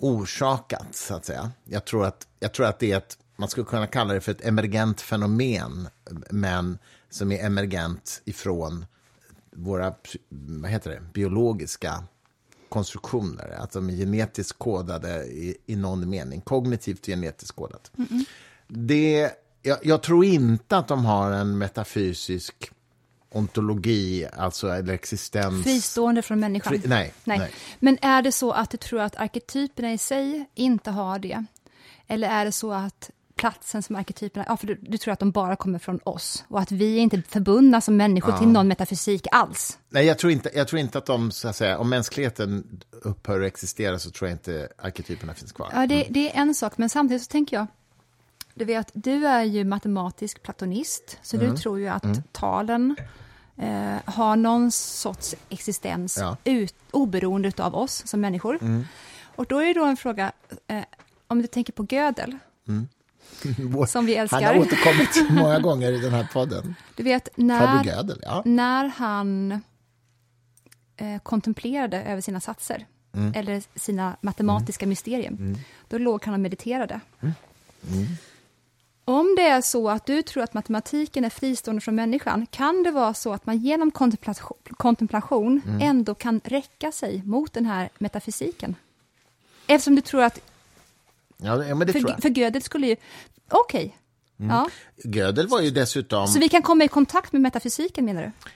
[0.00, 1.50] orsakat, så att säga.
[1.64, 4.32] Jag tror att, jag tror att det är ett, man skulle kunna kalla det för
[4.32, 5.88] ett emergent fenomen,
[6.30, 6.78] men
[7.10, 8.86] som är emergent ifrån
[9.52, 9.94] våra
[10.28, 12.04] vad heter det, biologiska
[12.68, 17.90] konstruktioner, att de är genetiskt kodade i, i någon mening, kognitivt genetiskt kodat.
[17.98, 18.24] Mm -mm.
[18.68, 19.30] Det,
[19.62, 22.70] jag, jag, tror inte att de har en metafysisk
[23.30, 25.64] ontologi, alltså eller existens...
[25.64, 26.72] Fristående från människan?
[26.72, 27.38] Fri, nej, nej.
[27.38, 27.50] nej.
[27.78, 31.44] Men är det så att du tror att arketyperna i sig inte har det?
[32.06, 33.10] Eller är det så att
[33.40, 36.60] platsen som arketyperna, ja, för du, du, tror att de bara kommer från oss och
[36.60, 38.38] att vi är inte förbundna som människor ja.
[38.38, 39.78] till någon metafysik alls?
[39.88, 43.40] Nej, jag tror inte, jag tror inte att de, så att säga, om mänskligheten upphör
[43.40, 45.70] att existera så tror jag inte arketyperna finns kvar.
[45.74, 47.66] Ja, det, det är en sak, men samtidigt så tänker jag,
[48.60, 51.50] du vet, du är ju matematisk platonist, så mm.
[51.50, 52.22] du tror ju att mm.
[52.32, 52.96] talen
[53.56, 56.36] eh, har någon sorts existens ja.
[56.44, 58.58] ut, oberoende av oss som människor.
[58.62, 58.84] Mm.
[59.36, 60.32] Och då är det då en fråga,
[60.66, 60.84] eh,
[61.26, 62.38] om du tänker på Gödel,
[62.68, 62.88] mm.
[63.88, 64.42] som vi älskar.
[64.42, 66.74] Han har återkommit många gånger i den här podden.
[66.96, 68.42] Du vet, när, Gödel, ja.
[68.44, 69.52] när han
[70.96, 73.32] eh, kontemplerade över sina satser, mm.
[73.34, 74.88] eller sina matematiska mm.
[74.90, 75.34] mysterium.
[75.34, 75.58] Mm.
[75.88, 77.00] Då låg han och mediterade.
[77.20, 77.34] Mm.
[79.10, 82.90] Om det är så att du tror att matematiken är fristående från människan, kan det
[82.90, 85.80] vara så att man genom kontemplation, kontemplation mm.
[85.82, 88.76] ändå kan räcka sig mot den här metafysiken?
[89.66, 90.40] Eftersom du tror att...
[91.36, 92.22] Ja, men det för, tror jag.
[92.22, 92.96] För Gödel skulle ju...
[93.48, 93.84] Okej.
[93.84, 93.90] Okay.
[94.46, 94.56] Mm.
[94.56, 94.70] Ja.
[95.04, 96.26] Gödel var ju dessutom...
[96.26, 98.50] Så vi kan komma i kontakt med metafysiken, menar du?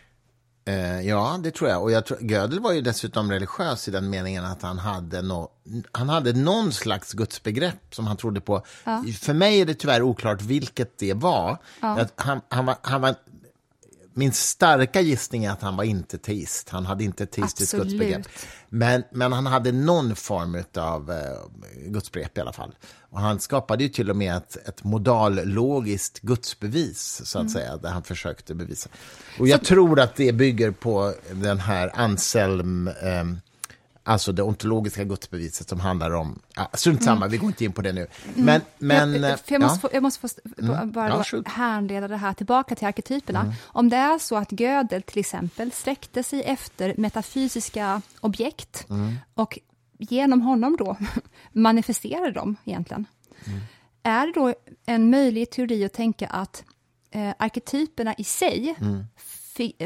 [0.66, 1.82] Eh, ja, det tror jag.
[1.82, 5.50] Och jag tror, Gödel var ju dessutom religiös i den meningen att han hade, no,
[5.92, 8.64] han hade någon slags gudsbegrepp som han trodde på.
[8.84, 9.04] Ja.
[9.20, 11.58] För mig är det tyvärr oklart vilket det var.
[11.80, 12.06] Ja.
[12.16, 13.14] Han, han, var, han var
[14.14, 16.68] min starka gissning är att han var inte teist.
[16.68, 18.26] Han hade inte teistiskt gudsbegrepp.
[18.74, 22.74] Men, men han hade någon form av eh, gudsbegrepp i alla fall.
[23.10, 27.52] Och han skapade ju till och med ett, ett modallogiskt gudsbevis, så att mm.
[27.52, 28.88] säga, där han försökte bevisa.
[29.38, 29.66] Och jag så...
[29.66, 32.88] tror att det bygger på den här Anselm...
[32.88, 33.24] Eh,
[34.06, 36.38] Alltså det ontologiska gudsbeviset som handlar om...
[36.56, 37.30] Ja, strunt samma, mm.
[37.30, 38.06] vi går inte in på det nu.
[38.34, 38.48] Men...
[38.48, 38.62] Mm.
[38.78, 40.92] men jag, jag, måste få, jag måste få mm.
[40.92, 43.40] bara ja, härleda det här tillbaka till arketyperna.
[43.40, 43.52] Mm.
[43.64, 49.16] Om det är så att Gödel till exempel sträckte sig efter metafysiska objekt mm.
[49.34, 49.58] och
[49.98, 50.96] genom honom då
[51.52, 53.06] manifesterade dem egentligen.
[53.46, 53.60] Mm.
[54.02, 54.54] Är det då
[54.86, 56.64] en möjlig teori att tänka att
[57.10, 58.74] eh, arketyperna i sig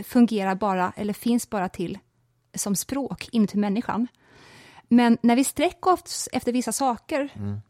[0.04, 1.98] fungerar bara, eller finns bara till
[2.58, 4.06] som språk inuti människan.
[4.88, 7.60] Men när vi sträcker oss efter vissa saker, mm.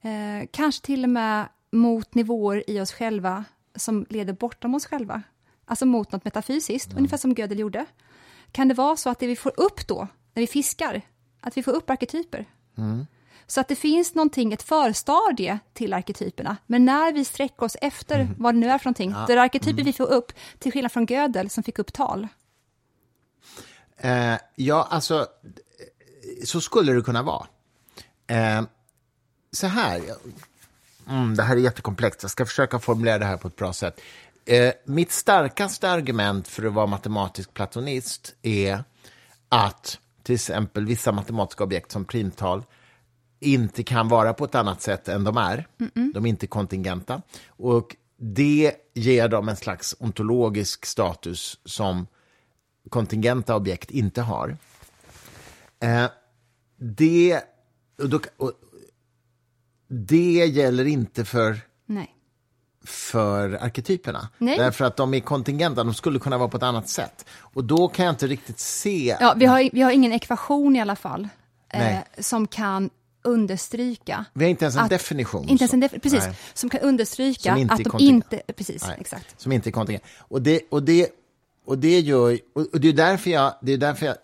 [0.00, 3.44] eh, kanske till och med mot nivåer i oss själva
[3.76, 5.22] som leder bortom oss själva,
[5.64, 6.98] alltså mot något metafysiskt, mm.
[6.98, 7.86] ungefär som Gödel gjorde.
[8.52, 11.02] Kan det vara så att det vi får upp då, när vi fiskar,
[11.40, 12.44] att vi får upp arketyper?
[12.78, 13.06] Mm.
[13.46, 16.56] Så att det finns någonting, ett förstadie till arketyperna.
[16.66, 18.34] Men när vi sträcker oss efter mm.
[18.38, 19.24] vad det nu är för någonting, ja.
[19.26, 19.84] då är det arketyper mm.
[19.84, 22.28] vi får upp, till skillnad från Gödel som fick upp tal.
[23.98, 25.26] Eh, ja, alltså,
[26.44, 27.46] så skulle det kunna vara.
[28.26, 28.62] Eh,
[29.52, 30.02] så här,
[31.08, 34.00] mm, det här är jättekomplext, jag ska försöka formulera det här på ett bra sätt.
[34.44, 38.84] Eh, mitt starkaste argument för att vara matematisk platonist är
[39.48, 42.64] att till exempel vissa matematiska objekt som primtal
[43.40, 45.66] inte kan vara på ett annat sätt än de är.
[45.80, 46.12] Mm -mm.
[46.14, 47.22] De är inte kontingenta.
[47.48, 52.06] Och det ger dem en slags ontologisk status som
[52.88, 54.56] kontingenta objekt inte har.
[55.80, 56.06] Eh,
[56.76, 57.40] det,
[58.02, 58.52] och då, och,
[59.88, 62.14] det gäller inte för, Nej.
[62.84, 64.28] för arketyperna.
[64.38, 64.58] Nej.
[64.58, 67.26] Därför att de är kontingenta, de skulle kunna vara på ett annat sätt.
[67.40, 69.16] Och då kan jag inte riktigt se...
[69.20, 71.28] Ja, vi, har, vi har ingen ekvation i alla fall
[71.68, 72.90] eh, som kan
[73.24, 74.24] understryka...
[74.32, 75.48] Vi har inte ens en att, definition.
[75.48, 78.42] Inte ens en def precis, som kan understryka som att de inte...
[78.56, 79.40] Precis, nej, exakt.
[79.40, 80.04] Som inte är kontingent.
[80.18, 81.08] Och det, och det,
[81.68, 84.16] och det gör, och det är därför jag, det är därför jag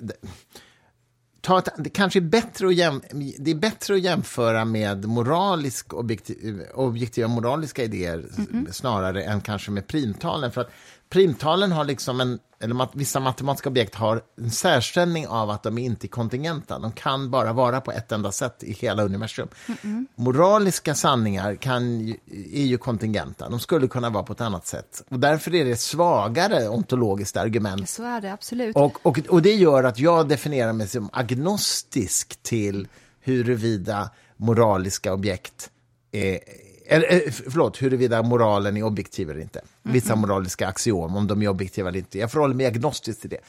[1.41, 3.03] ta ett, det kanske är bättre att, jäm,
[3.39, 8.73] det är bättre att jämföra med moralisk, objektiv, objektiva moraliska idéer mm -mm.
[8.73, 10.53] snarare än kanske med primtalen.
[10.53, 10.71] För att
[11.15, 15.79] primtalen har liksom en, eller mat, vissa matematiska objekt har en särställning av att de
[15.79, 16.79] är inte är kontingenta.
[16.79, 19.49] De kan bara vara på ett enda sätt i hela universum.
[19.83, 22.09] Mm Moraliska sanningar kan,
[22.53, 23.49] är ju kontingenta.
[23.49, 25.05] De skulle kunna vara på ett annat sätt.
[25.09, 27.89] Och därför är det svagare ontologiskt argument.
[27.89, 28.77] Så är det, absolut.
[28.77, 32.89] Och, och, och det gör att jag definierar mig som agnostisk till
[33.21, 35.71] huruvida moraliska objekt
[36.13, 36.39] är
[36.87, 39.61] eller, eh, förlåt, huruvida moralen är objektiv eller inte.
[39.83, 42.19] Vissa moraliska axiom, om de är objektiva eller inte.
[42.19, 43.41] Jag förhåller mig agnostisk till det.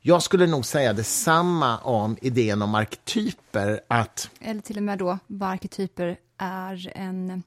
[0.00, 3.80] Jag skulle nog säga detsamma om idén om arketyper.
[3.88, 4.30] Att...
[4.40, 7.42] Eller till och med då vad arketyper är en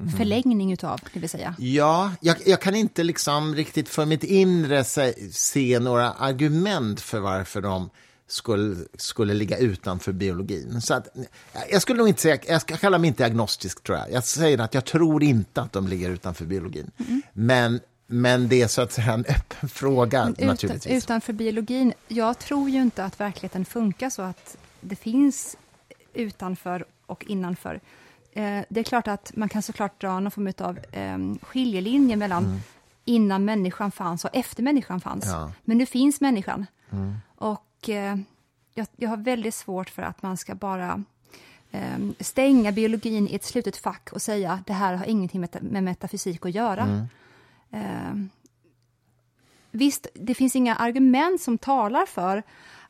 [0.00, 0.12] mm.
[0.16, 1.54] förlängning utav, det vill säga.
[1.58, 7.20] Ja, jag, jag, kan inte liksom riktigt för mitt inre se, se några argument för
[7.20, 7.90] varför de
[8.28, 10.80] skulle, skulle ligga utanför biologin.
[10.80, 11.08] Så att,
[11.70, 14.12] jag skulle nog inte säga, jag ska kalla mig inte agnostisk tror jag.
[14.12, 16.90] Jag säger att jag tror inte att de ligger utanför biologin.
[16.98, 17.22] Mm.
[17.32, 21.04] Men, men det är så att säga en öppen fråga utan, naturligtvis.
[21.04, 25.56] Utanför biologin, jag tror ju inte att verkligheten funkar så att det finns
[26.14, 27.80] utanför och innanför.
[28.32, 32.44] Eh, det är klart att man kan såklart dra någon form av eh, skiljelinje mellan
[32.44, 32.58] mm.
[33.04, 35.26] innan människan fanns och efter människan fanns.
[35.26, 35.52] Ja.
[35.64, 36.66] Men nu finns människan.
[36.90, 37.16] Mm.
[37.36, 37.64] Och
[38.74, 41.04] jag, jag, har väldigt svårt för att man ska bara
[41.70, 46.46] eh, stänga biologin i ett slutet fack och säga det här har ingenting med, metafysik
[46.46, 46.82] att göra.
[46.82, 47.06] Mm.
[47.70, 48.28] Eh,
[49.70, 52.42] visst, det finns inga argument som talar för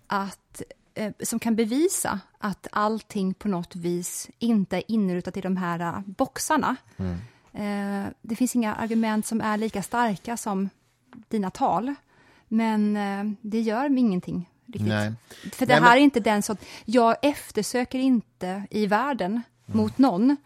[0.07, 0.63] att
[0.95, 5.81] eh, som kan bevisa att allting på något vis inte är inrutat i de här
[5.81, 6.77] uh, boxarna.
[6.97, 7.19] Mm.
[7.53, 10.69] Eh, det finns inga argument som är lika starka som
[11.29, 11.95] dina tal.
[12.49, 14.89] Men eh, det gör ingenting Riktigt.
[14.89, 15.13] Nej.
[15.53, 19.99] För det Nej, här men- är inte den som, jag eftersöker inte i världen mot
[19.99, 20.37] någon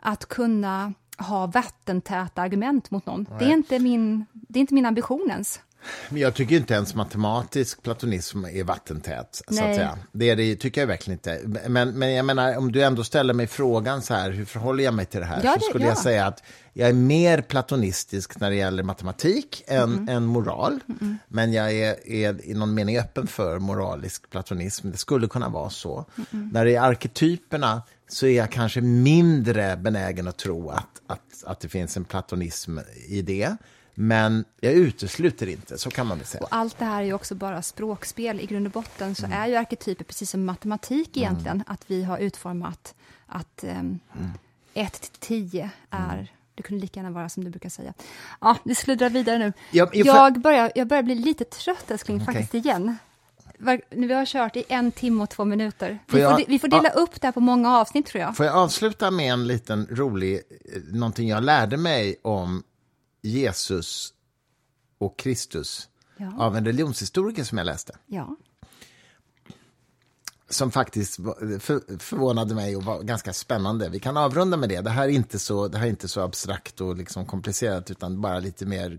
[0.00, 3.26] att kunna ha vattentäta argument mot någon.
[3.38, 5.60] Det är, inte min, det är inte min ambition ens.
[6.08, 9.42] Men jag tycker inte ens matematisk platonism är vattentät.
[9.48, 9.98] Så att säga.
[10.12, 11.40] Det, är det tycker jag verkligen inte.
[11.68, 14.94] Men, men jag menar, om du ändå ställer mig frågan så här, hur förhåller jag
[14.94, 15.40] mig till det här?
[15.44, 15.90] Ja, så det- skulle ja.
[15.90, 20.80] jag säga att jag är mer platonistisk när det gäller matematik än, än moral.
[21.28, 24.90] Men jag är, är i någon mening öppen för moralisk platonism.
[24.90, 26.04] Det skulle kunna vara så.
[26.30, 31.60] När det är arketyperna så är jag kanske mindre benägen att tro att, att, att
[31.60, 32.78] det finns en platonism
[33.08, 33.56] i det.
[34.02, 36.42] Men jag utesluter inte, så kan man väl säga.
[36.42, 38.40] Och allt det här är ju också bara språkspel.
[38.40, 39.14] I grund och botten Mm.
[39.14, 42.94] så är ju arketyper precis som matematik egentligen, att vi har utformat
[43.26, 44.00] att um, Mm.
[44.74, 47.94] 1 till 10 är det kunde lika gärna vara som du brukar säga.
[48.40, 49.52] Ja, vi sluddrar vidare nu.
[49.70, 52.26] Ja, jag- jag, börjar, jag börjar bli lite trött älskling, Okej.
[52.34, 52.96] faktiskt igen.
[53.90, 55.98] Vi har kört i en timme och två minuter.
[56.08, 58.22] Får Vi får, jag- de- vi får dela upp det här på många avsnitt tror
[58.22, 58.36] jag.
[58.36, 62.62] Får jag avsluta med en liten rolig, eh, någonting jag lärde mig om
[63.22, 64.14] Jesus
[64.98, 66.32] och Kristus Ja.
[66.38, 67.96] av en religionshistoriker som jag läste.
[68.06, 68.36] Ja.
[70.48, 71.16] Som faktiskt
[71.60, 73.88] för, förvånade mig och var ganska spännande.
[73.88, 74.80] Vi kan avrunda med det.
[74.80, 78.20] Det här är inte så, det här är inte så abstrakt och liksom komplicerat utan
[78.20, 78.98] bara lite mer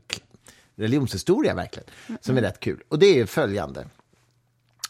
[0.76, 1.90] religionshistoria verkligen.
[2.22, 2.84] Som är rätt kul.
[2.88, 3.88] Och det är följande.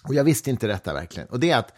[0.04, 1.30] Och jag visste inte detta verkligen.
[1.30, 1.74] Och det är att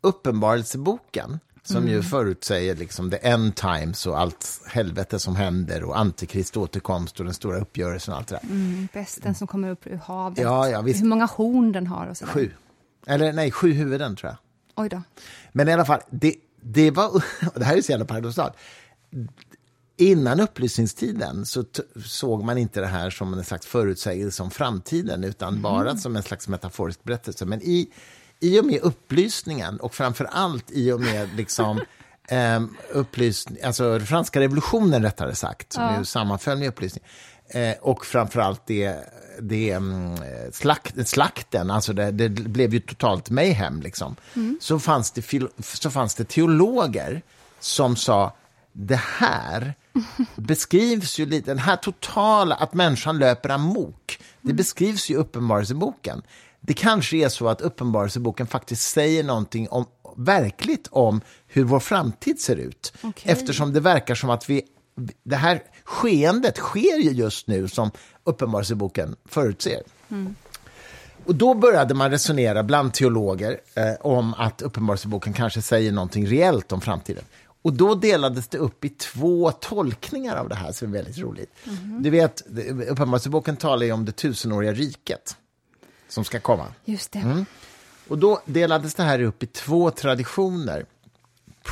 [0.00, 6.56] Uppenbarelseboken, som ju förutsäger liksom the end times och allt helvete som händer och antikrist
[6.56, 8.50] återkomst och den stora uppgörelsen och allt det där.
[8.50, 10.38] Mm, besten som kommer upp ur havet.
[10.38, 11.02] Ja, ja, visst.
[11.02, 12.32] Hur många horn den har och sådär.
[12.32, 12.50] Sju.
[13.06, 14.36] Eller nej, sju huvuden tror jag.
[14.84, 15.02] Oj då.
[15.52, 17.24] Men i alla fall, det, det var...
[17.54, 18.54] Det här är så jävla paradoxalt.
[19.96, 21.64] Innan upplysningstiden så
[22.06, 26.22] såg man inte det här som en slags förutsägelse om framtiden utan bara som en
[26.22, 27.44] slags metaforisk berättelse.
[27.44, 27.90] Men i,
[28.40, 31.80] i och med upplysningen och framför allt i och med liksom,
[32.28, 37.04] ehm, upplysning, alltså franska revolutionen rättare sagt, som ju sammanföll med upplysning,
[37.48, 38.96] eh, och framför allt det,
[39.40, 40.16] det mm,
[40.52, 44.16] slakt, slakten, alltså det, det blev ju totalt mayhem, liksom.
[44.60, 45.22] så, fanns det,
[45.62, 47.22] så fanns det teologer
[47.60, 48.32] som sa
[48.72, 49.74] det här
[50.36, 56.22] beskrivs ju lite, den här totala, att människan löper amok, det beskrivs ju i Uppenbarelseboken.
[56.60, 59.86] Det kanske är så att Uppenbarelseboken faktiskt säger någonting om,
[60.16, 62.92] verkligt om hur vår framtid ser ut.
[63.02, 63.32] Okej.
[63.32, 64.62] Eftersom det verkar som att vi,
[65.22, 67.90] det här skeendet sker ju just nu som
[68.24, 69.82] Uppenbarelseboken förutser.
[71.24, 76.72] Och då började man resonera bland teologer eh, om att Uppenbarelseboken kanske säger någonting reellt
[76.72, 77.24] om framtiden.
[77.62, 81.50] Och då delades det upp i två tolkningar av det här som är väldigt roligt.
[82.00, 82.42] Du vet,
[82.88, 85.36] Uppenbarelseboken talar ju om det tusenåriga riket
[86.10, 86.66] som ska komma.
[86.84, 87.18] Just det.
[87.18, 87.46] Mm.
[88.08, 90.86] Och då delades det här upp i två traditioner.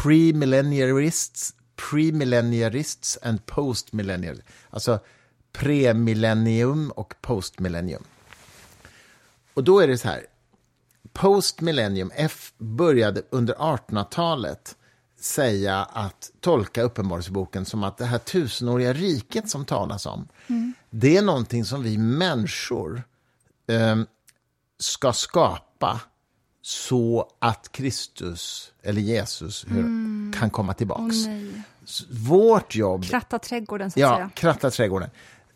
[0.03, 1.55] Premillennialists,
[1.91, 4.43] premillennialists and postmillennial.
[4.70, 5.01] Alltså
[5.53, 8.03] premillennium och postmillennium.
[9.55, 10.26] Och då är det så här.
[11.12, 14.76] Postmillennium, F började under 1800-talet
[15.20, 20.28] säga att tolka Uppenbarelseboken som att det här tusenåriga riket som talas om,
[20.91, 23.03] det är någonting som vi människor
[23.66, 24.07] ehm,
[24.79, 26.01] ska skapa
[26.62, 29.83] så att Kristus, eller Jesus, hur,
[30.33, 31.16] kan komma tillbaks.
[31.26, 31.53] Nej.
[31.85, 34.31] S- Vårt jobb Kratta trädgården, så att Ja, säga.
[34.35, 35.11] kratta trädgården.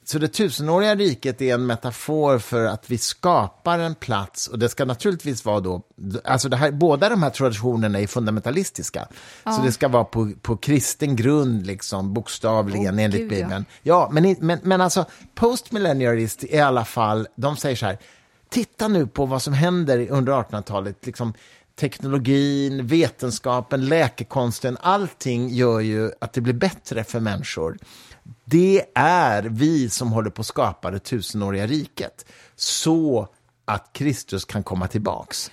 [0.05, 4.69] Så det tusenåriga riket är en metafor för att vi skapar en plats och det
[4.69, 5.83] ska naturligtvis vara då,
[6.25, 9.09] alltså det här, båda de här traditionerna är fundamentalistiska.
[9.45, 13.37] Så det ska vara på, på kristen grund, liksom, bokstavligen Åh, enligt gud, ja.
[13.45, 13.65] Bibeln.
[13.83, 15.05] Ja, men, i- men, men alltså
[15.35, 17.99] postmillennialist i alla fall, de säger så här,
[18.53, 21.35] titta nu på vad som händer under 1800-talet, liksom
[21.75, 27.79] teknologin, vetenskapen, läkekonsten, allting gör ju att det blir bättre för människor.
[28.45, 32.27] Det är vi som håller på att skapa det tusenåriga riket,
[32.57, 33.29] så
[33.65, 35.51] att Kristus kan komma tillbaks.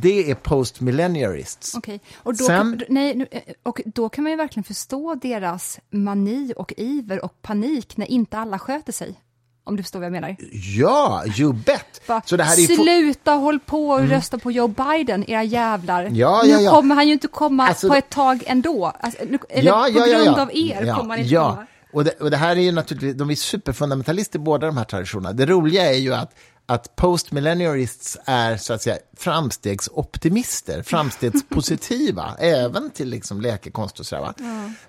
[0.00, 1.74] Det är postmillennialists.
[1.74, 3.26] Okej, och, då Sen- kan, nej, nu,
[3.62, 8.38] och då kan man ju verkligen förstå deras mani och iver och panik när inte
[8.38, 9.20] alla sköter sig.
[9.64, 10.36] Om du förstår vad jag menar.
[10.76, 12.00] Ja, you bet!
[12.06, 16.08] Bara, Så det här är Sluta håll på och rösta på Joe Biden, era jävlar.
[16.12, 16.70] Ja, nu ja, ja.
[16.70, 18.92] kommer han ju inte komma Alltså- på ett tag ändå.
[19.00, 21.50] Alltså, nu, eller på grund av er ja, kommer han inte ja.
[21.50, 21.66] komma.
[21.92, 25.32] Och det, och det här är ju naturligtvis, de är superfundamentalister båda de här traditionerna.
[25.32, 26.34] Det roliga är ju att,
[26.66, 34.22] att postmillennialists är så att säga framstegsoptimister, framstegspositiva, även till liksom läkekonst och sådär.
[34.22, 34.34] va?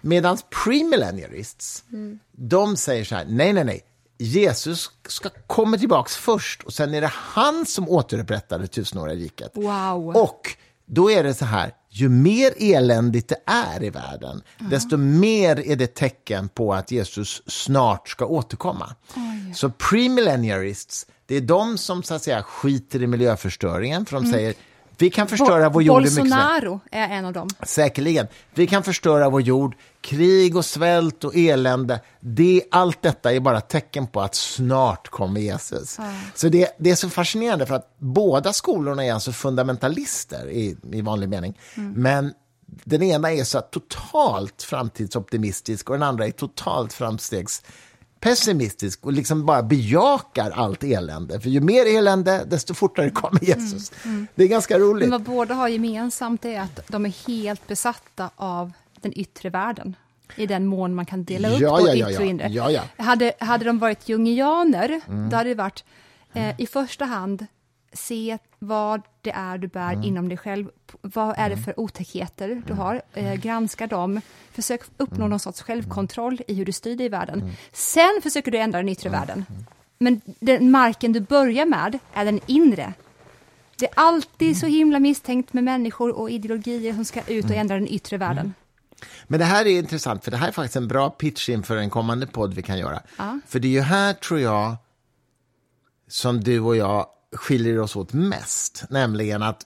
[0.02, 1.84] Medan premillennialists,
[2.32, 3.82] de säger så här, nej, nej, nej,
[4.22, 9.52] Jesus ska komma tillbaks först och sen är det han som återupprättar det tusenåriga riket.
[9.56, 10.18] Wow.
[10.18, 10.56] Och
[10.86, 15.76] då är det så här, ju mer eländigt det är i världen, desto mer är
[15.76, 18.96] det tecken på att Jesus snart ska återkomma.
[19.56, 24.54] Så premillennialists, det är de som så att säga skiter i miljöförstöringen, för de säger
[24.98, 27.50] vi kan förstöra vår jord Bolsonaro är en av dem.
[27.64, 28.28] Säkerligen.
[28.54, 29.76] Vi kan förstöra vår jord.
[30.02, 32.00] Krig och svält och elände.
[32.20, 36.00] Det, allt detta är bara tecken på att snart kommer Jesus.
[36.36, 41.02] Så det, det är så fascinerande för att båda skolorna är alltså fundamentalister i, i
[41.02, 41.58] vanlig mening.
[41.76, 42.34] Men
[42.84, 47.64] den ena är så totalt framtidsoptimistisk och den andra är totalt framstegs
[48.22, 51.40] pessimistisk och liksom bara bejakar allt elände.
[51.40, 53.92] För ju mer elände, desto fortare kommer Jesus.
[54.04, 54.28] Mm, mm.
[54.36, 55.10] Det är ganska roligt.
[55.10, 59.96] Men vad båda har gemensamt är att de är helt besatta av den yttre världen
[60.36, 62.48] i den mån man kan dela upp ja, på ja, yttre och inre.
[62.48, 62.82] Ja, ja.
[62.98, 65.30] Hade, hade de varit jungianer, mm.
[65.30, 65.84] då hade det varit
[66.34, 67.46] eh, i första hand
[67.94, 70.04] se vad det är du bär mm.
[70.04, 70.70] inom dig själv.
[71.02, 71.64] Vad är det mm.
[71.64, 73.02] för otäckheter du har?
[73.14, 74.22] Eh, granska dem.
[74.52, 75.30] Försök uppnå mm.
[75.30, 77.42] någon sorts självkontroll i hur du styr dig i världen.
[77.42, 77.54] Mm.
[77.72, 79.46] Sen försöker du ändra den yttre världen.
[79.98, 82.94] Men den marken du börjar med är den inre.
[83.76, 87.76] Det är alltid så himla misstänkt med människor och ideologier som ska ut och ändra
[87.76, 88.54] den yttre världen.
[89.28, 91.90] Men det här är intressant, för det här är faktiskt en bra pitch inför en
[91.90, 93.02] kommande podd vi kan göra.
[93.18, 93.40] Ja.
[93.48, 94.76] För det är ju här, tror jag,
[96.08, 99.66] som du och jag skiljer oss åt mest, nämligen att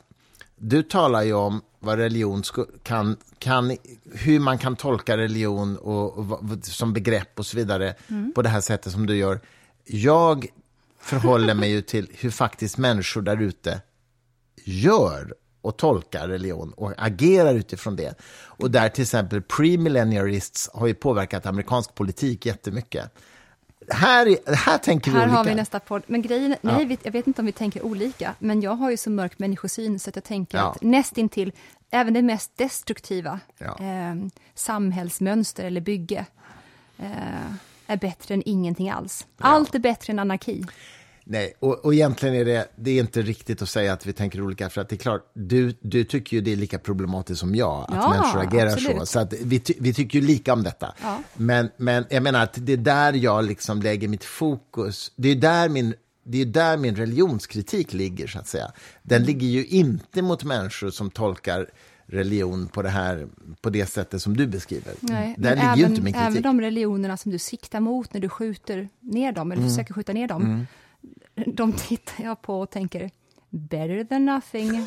[0.55, 2.43] du talar ju om vad religion
[2.84, 3.78] kan, kan
[4.13, 8.32] hur man kan tolka religion och, och, som begrepp och så vidare mm.
[8.36, 9.39] på det här sättet som du gör.
[9.86, 10.47] Jag
[10.99, 13.82] förhåller mig ju till hur faktiskt människor där ute
[14.63, 18.13] gör och tolkar religion och agerar utifrån det.
[18.34, 23.11] Och där till exempel premillennialists har ju påverkat amerikansk politik jättemycket
[23.90, 25.38] här, här tänker vi här olika.
[25.38, 26.04] har vi nästa podd.
[26.08, 26.72] Men grejen, ja.
[26.72, 30.00] nej, jag vet inte om vi tänker olika, men jag har ju så mörk människosyn
[30.00, 30.72] så att jag tänker ja.
[30.72, 31.52] att nästintill
[31.92, 33.78] även det mest destruktiva ja.
[33.80, 34.16] eh,
[34.56, 36.26] samhällsmönster eller bygge
[36.98, 37.54] eh,
[37.88, 39.28] är bättre än ingenting alls.
[39.38, 40.66] Allt är bättre än anarki.
[41.28, 44.41] Nej, och, och egentligen är det, det är inte riktigt att säga att vi tänker
[44.41, 47.55] olika, för att det är klart, du, du tycker ju det är lika problematiskt som
[47.55, 48.99] jag, att ja, människor agerar absolut.
[48.99, 49.05] så.
[49.05, 50.93] Så att vi, vi tycker ju lika om detta.
[51.01, 51.19] Ja.
[51.36, 55.36] Men, men jag menar att det är där jag liksom lägger mitt fokus, det är
[55.36, 55.93] där min
[56.28, 58.71] det är där min religionskritik ligger, så att säga.
[59.03, 61.69] Den ligger ju inte mot människor som tolkar
[62.07, 63.28] religion på det, här,
[63.61, 64.93] på det sättet som du beskriver.
[64.99, 66.28] Nej, Där ligger även, inte min kritik.
[66.28, 69.73] Även de religionerna som du siktar mot när du skjuter ner dem, eller mm.
[69.73, 70.65] försöker skjuta ner dem, mm
[71.47, 73.12] de tittar jag på och tänker
[73.49, 74.86] better than nothing.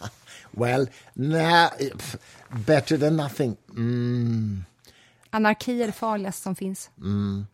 [0.50, 1.70] well, nah,
[2.66, 3.56] better than nothing.
[3.70, 4.64] Mm.
[5.30, 6.90] Anarki är det farligaste som finns.
[6.98, 7.46] Mm.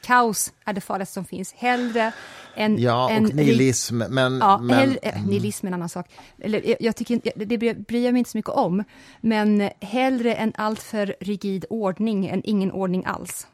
[0.00, 1.52] Kaos är det farligaste som finns.
[1.52, 2.12] Hellre
[2.54, 2.78] en...
[2.78, 3.98] Ja, en och nihilism.
[3.98, 5.26] Men, ja, men, hellre, mm.
[5.26, 6.10] Nihilism är en annan sak.
[6.38, 8.84] Eller, jag tycker, det bryr jag mig inte så mycket om.
[9.20, 13.46] Men hellre en alltför rigid ordning än ingen ordning alls.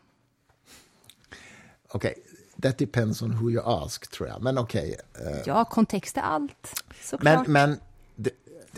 [1.89, 2.15] Okej.
[2.65, 4.43] That depends on who you ask, tror jag.
[4.43, 4.97] Men okej.
[5.15, 7.47] Okay, uh, ja, kontext är allt, såklart.
[7.47, 7.81] Men, men,
[8.17, 8.31] det,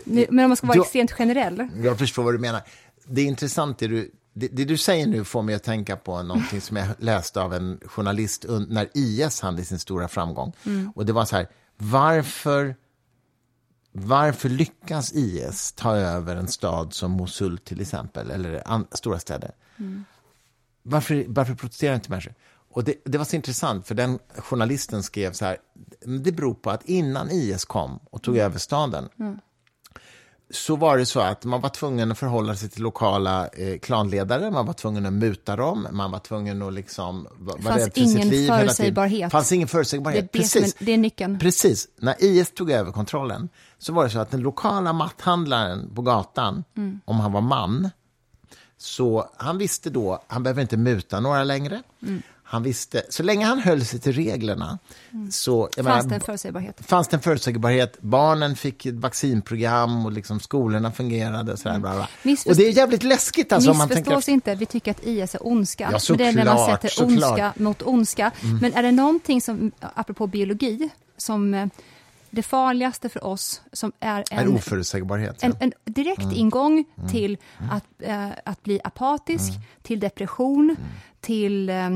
[0.03, 1.67] det, men om man ska vara du, extremt generell.
[1.83, 2.61] Jag förstår vad du menar.
[3.05, 6.23] Det är intressant, det du, det, det, du säger nu får mig att tänka på
[6.23, 10.53] någonting som jag läste av en journalist när IS hade sin stora framgång.
[10.65, 10.91] Mm.
[10.95, 11.47] Och det var så här,
[11.77, 12.75] varför,
[13.91, 19.51] varför lyckas IS ta över en stad som Mosul till exempel, eller an, stora städer?
[19.77, 20.05] Mm.
[20.83, 22.33] Varför, varför protesterar inte människor?
[22.77, 25.57] Och det, det, var så intressant, för den journalisten skrev så här,
[26.23, 28.45] det beror på att innan IS kom och tog mm.
[28.45, 29.37] över staden, mm.
[30.49, 34.51] så var det så att man var tvungen att förhålla sig till lokala eh, klanledare,
[34.51, 38.25] man var tvungen att muta dem, man var tvungen att liksom vara rädd för sitt
[38.25, 38.51] liv.
[39.21, 40.31] Det fanns ingen förutsägbarhet.
[40.31, 40.75] Det är, Precis.
[40.79, 41.39] det är nyckeln.
[41.39, 41.87] Precis.
[41.95, 46.63] När IS tog över kontrollen så var det så att den lokala matthandlaren på gatan,
[46.75, 46.99] mm.
[47.05, 47.89] om han var man,
[48.77, 51.83] så han visste då, han behöver inte muta några längre.
[52.01, 52.21] Mm.
[52.49, 54.79] Han visste, så länge han höll sig till reglerna
[55.13, 55.31] mm.
[55.31, 55.69] så...
[55.75, 56.85] fanns menar, det en förutsägbarhet?
[56.85, 58.01] Fanns det en förutsägbarhet.
[58.01, 61.57] Barnen fick ett vaccinprogram och liksom skolorna fungerade.
[61.57, 62.07] Sådär, mm.
[62.45, 63.51] och det är jävligt läskigt.
[63.51, 64.15] Alltså, Missförstå man tänker...
[64.15, 65.89] oss inte, vi tycker att IS är ondska.
[65.91, 67.29] Ja, såklart, det är när man sätter såklart.
[67.31, 68.31] ondska mot ondska.
[68.43, 68.57] Mm.
[68.57, 71.67] Men är det någonting som, apropå biologi, som eh,
[72.29, 75.43] det farligaste för oss som är en, en oförutsägbarhet.
[75.43, 76.35] En, en direkt mm.
[76.35, 77.09] ingång mm.
[77.09, 77.71] till mm.
[77.71, 79.61] Att, äh, att bli apatisk, mm.
[79.81, 80.75] till depression,
[81.21, 81.89] till äh,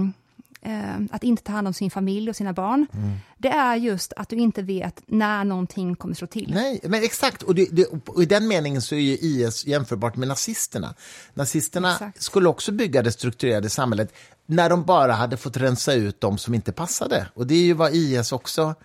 [0.62, 3.12] eh, att inte ta hand om sin familj och sina barn, mm.
[3.38, 6.52] det är just att du inte vet när någonting kommer slå till.
[6.54, 7.44] Nej, men exakt.
[7.44, 10.94] Och, det, det, och i den meningen så är ju IS jämförbart med nazisterna.
[11.34, 12.22] Nazisterna exakt.
[12.22, 14.14] skulle också bygga det strukturerade samhället
[14.46, 17.28] när de bara hade fått rensa ut de som inte passade.
[17.34, 18.76] Och det är ju vad IS också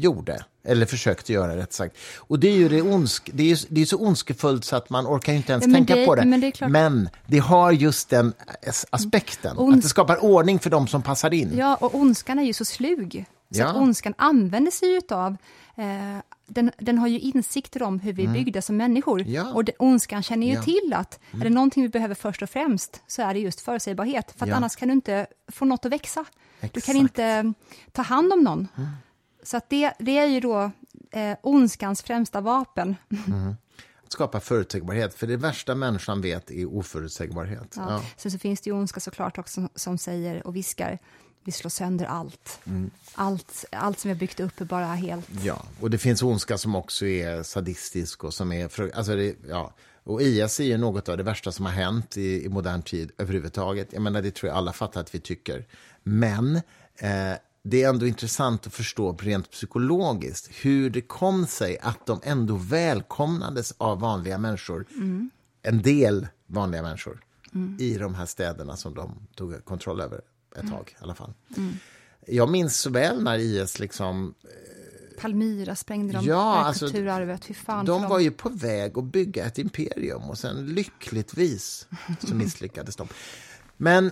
[0.00, 1.96] gjorde, eller försökte göra rätt sagt.
[2.16, 5.06] Och det är ju det, ondsk, det är, det är så ondskefullt så att man
[5.06, 6.24] orkar inte ens ja, tänka det, på det.
[6.24, 8.32] Men det, men det, har just den
[8.90, 11.52] aspekten, Ons att det skapar ordning för de som passar in.
[11.56, 13.24] Ja, och ondskan är ju så slug.
[13.50, 13.66] Så ja.
[13.66, 15.36] att ondskan använder sig utav
[15.76, 15.84] eh,
[16.46, 18.32] den, den, har ju insikter om hur vi mm.
[18.32, 19.22] byggde som människor.
[19.22, 19.52] Ja.
[19.52, 20.62] Och det, ondskan känner ju ja.
[20.62, 21.40] till att mm.
[21.40, 24.34] är det någonting vi behöver först och främst så är det just förutsägbarhet.
[24.36, 26.24] För att annars kan du inte få något att växa.
[26.60, 26.74] Exakt.
[26.74, 27.52] Du kan inte
[27.92, 28.68] ta hand om någon.
[28.76, 28.90] Mm.
[29.46, 30.70] Så det, det är ju då
[31.10, 32.96] eh, ondskans främsta vapen.
[33.26, 33.54] Mm.
[34.04, 37.74] Att skapa förutsägbarhet, för det värsta människan vet är oförutsägbarhet.
[37.76, 37.86] Ja.
[37.88, 38.02] Ja.
[38.16, 40.98] Sen så finns det ju ondska såklart också som säger och viskar
[41.46, 42.60] vi slår sönder allt.
[42.66, 42.90] Mm.
[43.14, 43.64] allt.
[43.72, 45.28] Allt som vi har byggt upp är bara helt...
[45.42, 48.96] Ja, och det finns ondska som också är sadistisk och som är...
[48.96, 49.74] Alltså det, ja.
[50.04, 53.12] Och IS är ju något av det värsta som har hänt i, i modern tid
[53.18, 53.88] överhuvudtaget.
[53.92, 55.66] Jag menar, det tror jag alla fattar att vi tycker.
[56.02, 56.56] Men
[56.96, 57.32] eh,
[57.68, 62.56] det är ändå intressant att förstå rent psykologiskt hur det kom sig att de ändå
[62.56, 65.30] välkomnades av vanliga människor, mm.
[65.62, 67.24] en del vanliga människor,
[67.54, 67.76] mm.
[67.80, 70.20] i de här städerna som de tog kontroll över
[70.56, 70.72] ett mm.
[70.72, 71.32] tag i alla fall.
[71.56, 71.72] Mm.
[72.26, 74.34] Jag minns så väl när IS liksom...
[74.44, 77.50] Eh, Palmyra sprängde de ja, alltså, kulturarvet.
[77.50, 81.88] Hur fan de var ju på väg att bygga ett imperium och sen lyckligtvis
[82.28, 83.08] så misslyckades de.
[83.76, 84.10] Men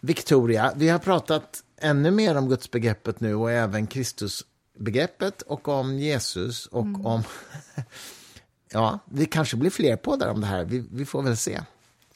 [0.00, 6.66] Victoria, vi har pratat ännu mer om gudsbegreppet nu och även Kristusbegreppet och om Jesus
[6.66, 7.06] och mm.
[7.06, 7.22] om...
[8.72, 10.64] ja, det kanske blir fler poddar om det här.
[10.64, 11.60] Vi, vi får väl se.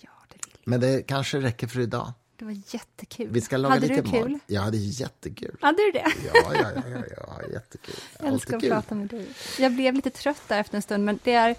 [0.01, 2.13] Ja, det vill Men det kanske räcker för idag.
[2.37, 3.29] Det var jättekul.
[3.31, 4.31] Vi ska laga hade lite du kul?
[4.31, 4.41] mat.
[4.47, 5.57] Ja, det är jättekul.
[5.61, 6.13] Hade du det?
[6.25, 7.95] Ja, ja, ja, ja, ja jättekul.
[8.19, 8.71] Jag älskar att kul.
[8.71, 9.29] prata med dig.
[9.59, 11.57] Jag blev lite trött där efter en stund, men det är,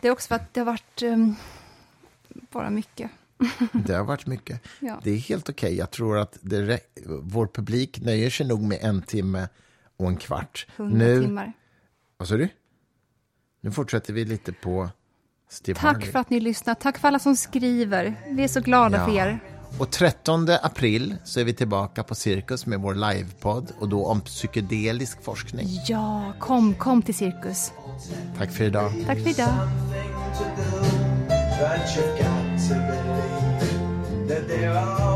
[0.00, 1.36] det är också för att det har varit um,
[2.30, 3.10] bara mycket.
[3.72, 4.60] Det har varit mycket.
[4.80, 5.00] Ja.
[5.04, 5.66] Det är helt okej.
[5.66, 5.78] Okay.
[5.78, 9.48] Jag tror att det, vår publik nöjer sig nog med en timme
[9.96, 10.66] och en kvart.
[10.76, 11.52] Hundra nu, timmar.
[12.16, 12.48] Vad sa du?
[13.60, 14.90] Nu fortsätter vi lite på
[15.48, 16.12] Steve Tack Harley.
[16.12, 16.74] för att ni lyssnar.
[16.74, 18.14] Tack för alla som skriver.
[18.30, 19.04] Vi är så glada ja.
[19.04, 19.40] för er.
[19.78, 24.20] Och 13 april så är vi tillbaka på Cirkus med vår livepodd och då om
[24.20, 25.66] psykedelisk forskning.
[25.86, 27.72] Ja, kom, kom till Cirkus.
[28.38, 28.92] Tack för idag.
[29.06, 29.68] Tack för idag.
[34.26, 35.15] that there are